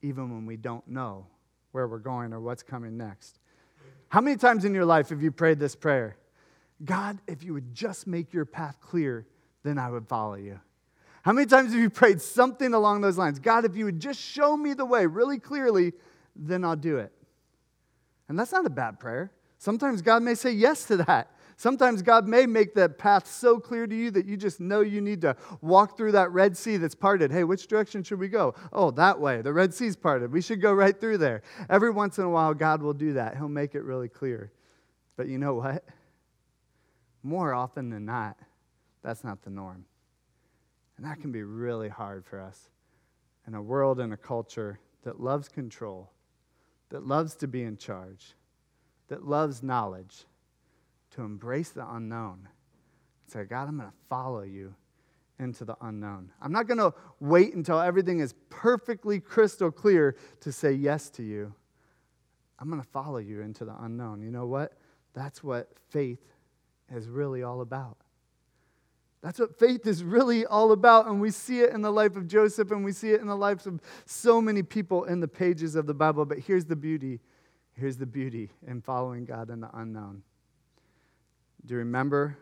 even 0.00 0.30
when 0.30 0.46
we 0.46 0.56
don't 0.56 0.86
know 0.88 1.26
where 1.72 1.86
we're 1.86 1.98
going 1.98 2.32
or 2.32 2.40
what's 2.40 2.62
coming 2.62 2.96
next. 2.96 3.38
How 4.08 4.20
many 4.20 4.36
times 4.36 4.64
in 4.64 4.74
your 4.74 4.84
life 4.84 5.10
have 5.10 5.22
you 5.22 5.30
prayed 5.30 5.58
this 5.58 5.74
prayer? 5.74 6.16
God, 6.84 7.18
if 7.26 7.42
you 7.42 7.54
would 7.54 7.74
just 7.74 8.06
make 8.06 8.32
your 8.32 8.44
path 8.44 8.78
clear, 8.80 9.26
then 9.62 9.78
I 9.78 9.90
would 9.90 10.08
follow 10.08 10.34
you. 10.34 10.60
How 11.22 11.32
many 11.32 11.46
times 11.46 11.72
have 11.72 11.80
you 11.80 11.90
prayed 11.90 12.20
something 12.20 12.74
along 12.74 13.00
those 13.00 13.16
lines? 13.16 13.38
God, 13.38 13.64
if 13.64 13.76
you 13.76 13.84
would 13.84 14.00
just 14.00 14.20
show 14.20 14.56
me 14.56 14.74
the 14.74 14.84
way 14.84 15.06
really 15.06 15.38
clearly, 15.38 15.92
then 16.34 16.64
I'll 16.64 16.76
do 16.76 16.98
it. 16.98 17.12
And 18.28 18.38
that's 18.38 18.52
not 18.52 18.66
a 18.66 18.70
bad 18.70 18.98
prayer. 18.98 19.32
Sometimes 19.58 20.02
God 20.02 20.22
may 20.22 20.34
say 20.34 20.50
yes 20.50 20.84
to 20.86 20.96
that. 20.98 21.30
Sometimes 21.56 22.02
God 22.02 22.26
may 22.26 22.46
make 22.46 22.74
that 22.74 22.98
path 22.98 23.28
so 23.28 23.60
clear 23.60 23.86
to 23.86 23.94
you 23.94 24.10
that 24.10 24.26
you 24.26 24.36
just 24.36 24.58
know 24.58 24.80
you 24.80 25.00
need 25.00 25.20
to 25.20 25.36
walk 25.60 25.96
through 25.96 26.12
that 26.12 26.32
Red 26.32 26.56
Sea 26.56 26.76
that's 26.76 26.96
parted. 26.96 27.30
Hey, 27.30 27.44
which 27.44 27.68
direction 27.68 28.02
should 28.02 28.18
we 28.18 28.26
go? 28.26 28.56
Oh, 28.72 28.90
that 28.92 29.20
way. 29.20 29.42
The 29.42 29.52
Red 29.52 29.72
Sea's 29.72 29.94
parted. 29.94 30.32
We 30.32 30.40
should 30.40 30.60
go 30.60 30.72
right 30.72 30.98
through 30.98 31.18
there. 31.18 31.42
Every 31.70 31.90
once 31.90 32.18
in 32.18 32.24
a 32.24 32.30
while, 32.30 32.52
God 32.54 32.82
will 32.82 32.94
do 32.94 33.12
that. 33.12 33.36
He'll 33.36 33.48
make 33.48 33.76
it 33.76 33.82
really 33.82 34.08
clear. 34.08 34.50
But 35.16 35.28
you 35.28 35.38
know 35.38 35.54
what? 35.54 35.84
More 37.22 37.54
often 37.54 37.90
than 37.90 38.06
not, 38.06 38.36
that's 39.04 39.22
not 39.22 39.42
the 39.42 39.50
norm. 39.50 39.84
And 41.02 41.10
that 41.10 41.20
can 41.20 41.32
be 41.32 41.42
really 41.42 41.88
hard 41.88 42.24
for 42.24 42.40
us 42.40 42.70
in 43.48 43.56
a 43.56 43.60
world 43.60 43.98
and 43.98 44.12
a 44.12 44.16
culture 44.16 44.78
that 45.02 45.18
loves 45.18 45.48
control, 45.48 46.12
that 46.90 47.04
loves 47.04 47.34
to 47.36 47.48
be 47.48 47.64
in 47.64 47.76
charge, 47.76 48.34
that 49.08 49.26
loves 49.26 49.64
knowledge, 49.64 50.26
to 51.10 51.22
embrace 51.22 51.70
the 51.70 51.84
unknown. 51.92 52.46
Say, 53.26 53.42
God, 53.42 53.66
I'm 53.66 53.78
going 53.78 53.90
to 53.90 53.96
follow 54.08 54.42
you 54.42 54.76
into 55.40 55.64
the 55.64 55.74
unknown. 55.80 56.30
I'm 56.40 56.52
not 56.52 56.68
going 56.68 56.78
to 56.78 56.94
wait 57.18 57.52
until 57.54 57.80
everything 57.80 58.20
is 58.20 58.36
perfectly 58.48 59.18
crystal 59.18 59.72
clear 59.72 60.14
to 60.42 60.52
say 60.52 60.70
yes 60.70 61.10
to 61.10 61.24
you. 61.24 61.52
I'm 62.60 62.70
going 62.70 62.80
to 62.80 62.88
follow 62.90 63.18
you 63.18 63.40
into 63.40 63.64
the 63.64 63.74
unknown. 63.80 64.22
You 64.22 64.30
know 64.30 64.46
what? 64.46 64.74
That's 65.14 65.42
what 65.42 65.68
faith 65.90 66.22
is 66.94 67.08
really 67.08 67.42
all 67.42 67.60
about. 67.60 67.96
That's 69.22 69.38
what 69.38 69.56
faith 69.56 69.86
is 69.86 70.02
really 70.02 70.44
all 70.44 70.72
about. 70.72 71.06
And 71.06 71.20
we 71.20 71.30
see 71.30 71.60
it 71.60 71.70
in 71.70 71.80
the 71.80 71.92
life 71.92 72.16
of 72.16 72.26
Joseph 72.26 72.72
and 72.72 72.84
we 72.84 72.92
see 72.92 73.12
it 73.12 73.20
in 73.20 73.28
the 73.28 73.36
lives 73.36 73.66
of 73.66 73.80
so 74.04 74.40
many 74.40 74.62
people 74.62 75.04
in 75.04 75.20
the 75.20 75.28
pages 75.28 75.76
of 75.76 75.86
the 75.86 75.94
Bible. 75.94 76.24
But 76.24 76.40
here's 76.40 76.64
the 76.64 76.76
beauty 76.76 77.20
here's 77.74 77.96
the 77.96 78.06
beauty 78.06 78.50
in 78.66 78.80
following 78.80 79.24
God 79.24 79.50
in 79.50 79.60
the 79.60 79.70
unknown. 79.74 80.22
Do 81.64 81.74
you 81.74 81.78
remember 81.78 82.36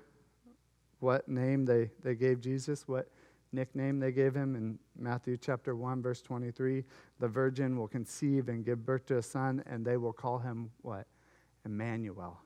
what 0.98 1.28
name 1.28 1.64
they, 1.64 1.90
they 2.02 2.14
gave 2.14 2.40
Jesus? 2.40 2.88
What 2.88 3.08
nickname 3.52 4.00
they 4.00 4.12
gave 4.12 4.34
him 4.34 4.56
in 4.56 4.78
Matthew 4.98 5.36
chapter 5.36 5.76
1, 5.76 6.02
verse 6.02 6.22
23? 6.22 6.84
The 7.18 7.28
virgin 7.28 7.78
will 7.78 7.88
conceive 7.88 8.48
and 8.48 8.64
give 8.64 8.84
birth 8.84 9.06
to 9.06 9.18
a 9.18 9.22
son, 9.22 9.62
and 9.66 9.84
they 9.84 9.96
will 9.96 10.12
call 10.12 10.38
him 10.38 10.70
what? 10.82 11.06
Emmanuel. 11.64 12.40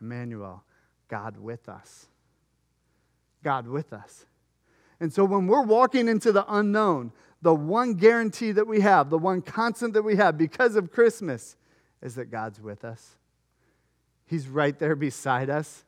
Emmanuel, 0.00 0.62
God 1.08 1.36
with 1.38 1.68
us. 1.68 2.08
God 3.42 3.66
with 3.66 3.92
us. 3.92 4.26
And 5.00 5.12
so 5.12 5.24
when 5.24 5.46
we're 5.46 5.62
walking 5.62 6.08
into 6.08 6.32
the 6.32 6.44
unknown, 6.52 7.12
the 7.40 7.54
one 7.54 7.94
guarantee 7.94 8.52
that 8.52 8.66
we 8.66 8.80
have, 8.80 9.10
the 9.10 9.18
one 9.18 9.42
constant 9.42 9.94
that 9.94 10.02
we 10.02 10.16
have 10.16 10.36
because 10.36 10.74
of 10.76 10.90
Christmas, 10.90 11.56
is 12.02 12.16
that 12.16 12.30
God's 12.30 12.60
with 12.60 12.84
us. 12.84 13.16
He's 14.26 14.48
right 14.48 14.76
there 14.78 14.96
beside 14.96 15.48
us, 15.48 15.84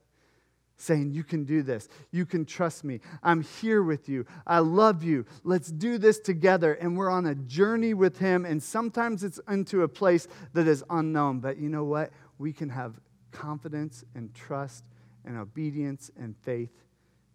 saying, 0.77 1.13
You 1.13 1.25
can 1.25 1.45
do 1.45 1.63
this. 1.63 1.89
You 2.11 2.25
can 2.25 2.45
trust 2.45 2.85
me. 2.85 3.01
I'm 3.23 3.43
here 3.43 3.83
with 3.83 4.09
you. 4.09 4.27
I 4.47 4.61
love 4.61 5.03
you. 5.03 5.27
Let's 5.45 5.71
do 5.71 5.99
this 5.99 6.21
together. 6.21 6.75
And 6.75 6.97
we're 6.97 7.11
on 7.11 7.27
a 7.27 7.35
journey 7.35 7.95
with 7.95 8.19
Him. 8.19 8.45
And 8.45 8.63
sometimes 8.63 9.25
it's 9.25 9.41
into 9.49 9.83
a 9.83 9.89
place 9.89 10.27
that 10.55 10.67
is 10.67 10.85
unknown. 10.89 11.41
But 11.41 11.59
you 11.59 11.69
know 11.69 11.85
what? 11.85 12.13
We 12.39 12.53
can 12.53 12.71
have 12.71 12.95
confidence 13.33 14.05
and 14.15 14.33
trust 14.35 14.85
and 15.25 15.37
obedience 15.37 16.11
and 16.17 16.35
faith 16.43 16.71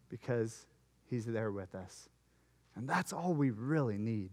because 0.10 0.66
He's 1.10 1.26
there 1.26 1.52
with 1.52 1.76
us. 1.76 2.10
And 2.76 2.88
that's 2.90 3.14
all 3.14 3.34
we 3.34 3.52
really 3.52 3.98
need. 3.98 4.32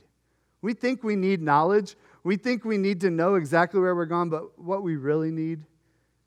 We 0.63 0.75
think 0.75 1.03
we 1.03 1.17
need 1.17 1.43
knowledge. 1.43 1.97
We 2.23 2.37
think 2.37 2.65
we 2.65 2.79
need 2.79 3.01
to 3.01 3.11
know 3.11 3.35
exactly 3.35 3.81
where 3.81 3.95
we're 3.95 4.07
going, 4.07 4.31
but 4.31 4.59
what 4.59 4.83
we 4.83 4.97
really 4.97 5.31
need 5.31 5.61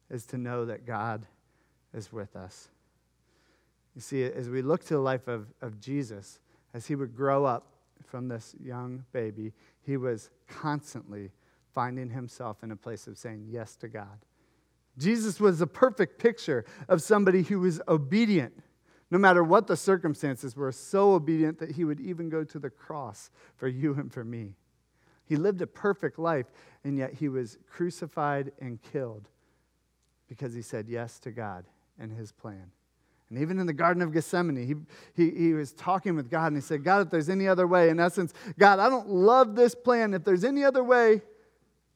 is 0.10 0.25
to 0.27 0.38
know 0.38 0.65
that 0.65 0.86
God 0.86 1.25
is 1.93 2.12
with 2.12 2.36
us. 2.36 2.69
You 3.95 4.01
see, 4.01 4.23
as 4.23 4.49
we 4.49 4.62
look 4.62 4.84
to 4.86 4.95
the 4.95 4.99
life 4.99 5.27
of, 5.27 5.47
of 5.62 5.79
Jesus, 5.79 6.39
as 6.73 6.86
he 6.86 6.95
would 6.95 7.15
grow 7.15 7.45
up 7.45 7.67
from 8.03 8.27
this 8.27 8.53
young 8.62 9.05
baby, 9.13 9.53
he 9.81 9.95
was 9.95 10.29
constantly 10.47 11.31
finding 11.73 12.10
himself 12.10 12.62
in 12.62 12.71
a 12.71 12.75
place 12.75 13.08
of 13.08 13.17
saying 13.17 13.47
yes 13.49 13.77
to 13.77 13.88
God. 13.88 14.19
Jesus 14.97 15.39
was 15.39 15.62
a 15.62 15.67
perfect 15.67 16.19
picture 16.19 16.65
of 16.88 17.01
somebody 17.01 17.43
who 17.43 17.60
was 17.60 17.81
obedient 17.88 18.53
no 19.15 19.19
matter 19.19 19.45
what 19.45 19.65
the 19.65 19.78
circumstances, 19.78 20.58
were 20.58 20.73
so 20.73 21.13
obedient 21.13 21.58
that 21.60 21.71
he 21.71 21.86
would 21.86 22.01
even 22.01 22.28
go 22.28 22.43
to 22.43 22.60
the 22.60 22.69
cross 22.69 23.30
for 23.56 23.69
you 23.69 23.93
and 23.93 24.12
for 24.12 24.25
me. 24.25 24.56
He 25.23 25.38
lived 25.38 25.62
a 25.62 25.67
perfect 25.67 26.19
life, 26.19 26.47
and 26.84 26.97
yet 26.97 27.13
he 27.13 27.30
was 27.30 27.58
crucified 27.65 28.51
and 28.60 28.78
killed 28.91 29.30
because 30.28 30.54
he 30.54 30.62
said 30.62 30.89
yes 30.89 31.17
to 31.19 31.32
God 31.32 31.63
and 31.97 32.12
his 32.12 32.34
plan. 32.34 32.71
And 33.30 33.39
even 33.39 33.58
in 33.58 33.67
the 33.67 33.71
Garden 33.71 34.04
of 34.04 34.12
Gethsemane, 34.12 34.58
he, 34.58 34.75
he, 35.15 35.32
he 35.32 35.54
was 35.54 35.71
talking 35.71 36.17
with 36.17 36.30
God 36.30 36.47
and 36.47 36.58
he 36.58 36.62
said, 36.62 36.84
God, 36.84 37.06
if 37.06 37.10
there's 37.10 37.30
any 37.30 37.47
other 37.47 37.67
way, 37.67 37.88
in 37.88 38.01
essence, 38.01 38.34
God, 38.60 38.80
I 38.80 38.89
don't 38.89 39.08
love 39.08 39.56
this 39.56 39.75
plan. 39.75 40.13
If 40.13 40.25
there's 40.25 40.43
any 40.43 40.65
other 40.65 40.84
way, 40.84 41.21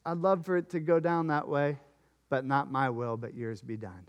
I'd 0.06 0.16
love 0.16 0.46
for 0.46 0.56
it 0.56 0.70
to 0.70 0.80
go 0.80 1.00
down 1.00 1.26
that 1.26 1.46
way, 1.46 1.80
but 2.30 2.46
not 2.46 2.72
my 2.72 2.88
will, 2.88 3.18
but 3.18 3.34
yours 3.34 3.60
be 3.60 3.76
done. 3.76 4.06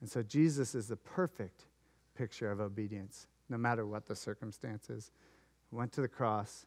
And 0.00 0.08
so 0.10 0.22
Jesus 0.22 0.74
is 0.74 0.88
the 0.88 0.96
perfect 0.96 1.66
picture 2.20 2.52
of 2.52 2.60
obedience, 2.60 3.26
no 3.48 3.56
matter 3.56 3.86
what 3.86 4.04
the 4.04 4.14
circumstances. 4.14 5.10
He 5.70 5.74
went 5.74 5.90
to 5.92 6.02
the 6.02 6.08
cross, 6.08 6.66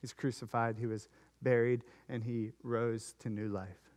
he's 0.00 0.12
crucified, 0.12 0.76
he 0.78 0.86
was 0.86 1.08
buried, 1.42 1.82
and 2.08 2.22
he 2.22 2.52
rose 2.62 3.16
to 3.18 3.28
new 3.28 3.48
life. 3.48 3.90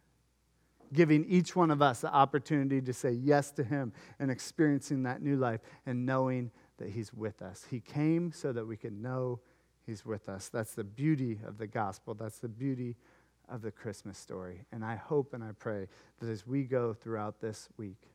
Giving 0.92 1.24
each 1.26 1.56
one 1.56 1.70
of 1.70 1.84
us 1.84 2.02
the 2.02 2.12
opportunity 2.12 2.82
to 2.82 2.94
say 2.94 3.12
yes 3.12 3.52
to 3.52 3.64
him 3.64 3.94
and 4.18 4.32
experiencing 4.32 5.04
that 5.04 5.22
new 5.22 5.36
life 5.36 5.62
and 5.86 6.04
knowing 6.04 6.50
that 6.80 6.90
he's 6.90 7.14
with 7.14 7.44
us. 7.44 7.64
He 7.70 7.80
came 7.80 8.32
so 8.32 8.52
that 8.52 8.66
we 8.66 8.76
could 8.76 9.00
know 9.00 9.40
he's 9.86 10.04
with 10.04 10.28
us. 10.28 10.50
That's 10.50 10.74
the 10.74 10.84
beauty 10.84 11.38
of 11.46 11.60
the 11.60 11.68
gospel. 11.68 12.16
That's 12.16 12.40
the 12.40 12.50
beauty 12.50 12.96
of 13.48 13.62
the 13.62 13.72
Christmas 13.72 14.18
story. 14.18 14.64
And 14.72 14.84
I 14.84 14.96
hope 14.96 15.36
and 15.36 15.44
I 15.44 15.52
pray 15.60 15.90
that 16.20 16.28
as 16.28 16.48
we 16.48 16.64
go 16.64 16.96
throughout 16.96 17.40
this 17.40 17.70
week, 17.78 18.10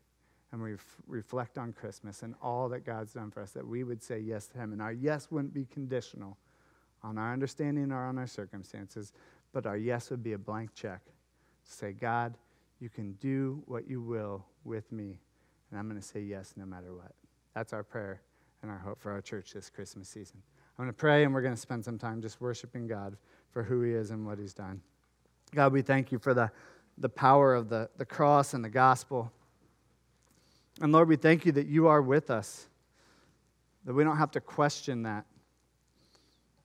and 0.52 0.62
we 0.62 0.74
reflect 1.06 1.56
on 1.56 1.72
Christmas 1.72 2.22
and 2.22 2.34
all 2.42 2.68
that 2.68 2.84
God's 2.84 3.14
done 3.14 3.30
for 3.30 3.40
us, 3.40 3.52
that 3.52 3.66
we 3.66 3.84
would 3.84 4.02
say 4.02 4.18
yes 4.18 4.46
to 4.48 4.58
Him. 4.58 4.72
And 4.72 4.82
our 4.82 4.92
yes 4.92 5.28
wouldn't 5.30 5.54
be 5.54 5.64
conditional 5.64 6.36
on 7.02 7.18
our 7.18 7.32
understanding 7.32 7.90
or 7.90 8.04
on 8.04 8.18
our 8.18 8.26
circumstances, 8.26 9.12
but 9.52 9.66
our 9.66 9.76
yes 9.76 10.10
would 10.10 10.22
be 10.22 10.34
a 10.34 10.38
blank 10.38 10.74
check. 10.74 11.00
Say, 11.64 11.92
God, 11.92 12.36
you 12.80 12.88
can 12.88 13.12
do 13.14 13.62
what 13.66 13.88
you 13.88 14.00
will 14.00 14.44
with 14.64 14.90
me, 14.92 15.18
and 15.70 15.78
I'm 15.78 15.88
going 15.88 16.00
to 16.00 16.06
say 16.06 16.20
yes 16.20 16.54
no 16.56 16.66
matter 16.66 16.92
what. 16.94 17.12
That's 17.54 17.72
our 17.72 17.82
prayer 17.82 18.20
and 18.62 18.70
our 18.70 18.78
hope 18.78 19.00
for 19.00 19.10
our 19.10 19.20
church 19.20 19.52
this 19.52 19.70
Christmas 19.70 20.08
season. 20.08 20.42
I'm 20.78 20.84
going 20.84 20.92
to 20.92 20.98
pray, 20.98 21.24
and 21.24 21.32
we're 21.32 21.42
going 21.42 21.54
to 21.54 21.60
spend 21.60 21.84
some 21.84 21.98
time 21.98 22.20
just 22.20 22.40
worshiping 22.40 22.86
God 22.86 23.16
for 23.52 23.62
who 23.62 23.82
He 23.82 23.92
is 23.92 24.10
and 24.10 24.26
what 24.26 24.38
He's 24.38 24.54
done. 24.54 24.80
God, 25.54 25.72
we 25.72 25.82
thank 25.82 26.12
you 26.12 26.18
for 26.18 26.34
the, 26.34 26.50
the 26.98 27.08
power 27.08 27.54
of 27.54 27.68
the, 27.68 27.88
the 27.98 28.04
cross 28.04 28.54
and 28.54 28.64
the 28.64 28.70
gospel. 28.70 29.32
And 30.80 30.92
Lord, 30.92 31.08
we 31.08 31.16
thank 31.16 31.44
you 31.44 31.52
that 31.52 31.66
you 31.66 31.86
are 31.86 32.00
with 32.00 32.30
us, 32.30 32.66
that 33.84 33.92
we 33.92 34.04
don't 34.04 34.16
have 34.16 34.30
to 34.32 34.40
question 34.40 35.02
that, 35.02 35.26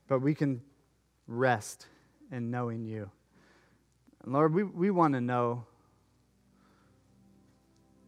but 0.08 0.20
we 0.20 0.34
can 0.34 0.62
rest 1.28 1.88
in 2.32 2.50
knowing 2.50 2.86
you. 2.86 3.10
And 4.24 4.34
Lord, 4.34 4.54
we, 4.54 4.64
we 4.64 4.92
want 4.92 5.14
to 5.14 5.22
know 5.22 5.66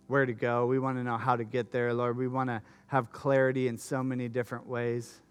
where 0.08 0.26
to 0.26 0.34
go. 0.34 0.66
We 0.66 0.80
want 0.80 0.98
to 0.98 1.04
know 1.04 1.18
how 1.18 1.36
to 1.36 1.44
get 1.44 1.72
there, 1.72 1.94
Lord. 1.94 2.18
We 2.18 2.28
want 2.28 2.50
to 2.50 2.62
have 2.88 3.12
clarity 3.12 3.68
in 3.68 3.78
so 3.78 4.02
many 4.02 4.28
different 4.28 4.66
ways. 4.66 5.22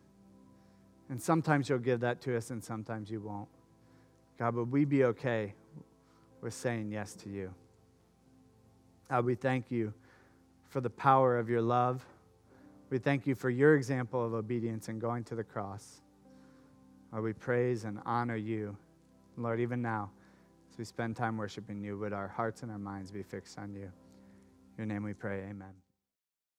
And 1.11 1.21
sometimes 1.21 1.69
you'll 1.69 1.79
give 1.79 2.01
that 2.01 2.21
to 2.23 2.37
us, 2.37 2.51
and 2.51 2.63
sometimes 2.63 3.11
you 3.11 3.21
won't. 3.21 3.49
God, 4.39 4.55
would 4.55 4.71
we 4.71 4.85
be 4.85 5.05
okay 5.05 5.55
with 6.41 6.55
saying 6.55 6.93
yes 6.93 7.15
to 7.15 7.29
you? 7.29 7.53
God, 9.11 9.25
we 9.25 9.35
thank 9.35 9.71
you 9.71 9.93
for 10.69 10.81
the 10.81 10.91
power 10.91 11.39
of 11.39 11.49
your 11.49 11.63
love. 11.63 12.05
We 12.91 12.99
thank 12.99 13.27
you 13.27 13.35
for 13.35 13.51
your 13.51 13.75
example 13.75 14.25
of 14.25 14.35
obedience 14.35 14.89
and 14.89 15.01
going 15.01 15.25
to 15.25 15.35
the 15.35 15.45
cross. 15.45 16.01
Lord, 17.13 17.25
we 17.25 17.33
praise 17.33 17.85
and 17.85 18.01
honor 18.05 18.37
you. 18.37 18.77
Lord, 19.37 19.61
even 19.61 19.81
now, 19.81 20.11
as 20.71 20.79
we 20.79 20.85
spend 20.85 21.17
time 21.17 21.37
worshiping 21.37 21.81
you, 21.81 21.99
would 21.99 22.13
our 22.13 22.29
hearts 22.29 22.63
and 22.63 22.71
our 22.71 22.79
minds 22.79 23.11
be 23.11 23.23
fixed 23.23 23.59
on 23.59 23.73
you. 23.73 23.85
In 23.85 23.91
your 24.79 24.87
name 24.87 25.03
we 25.03 25.15
pray, 25.15 25.45
amen. 25.49 25.88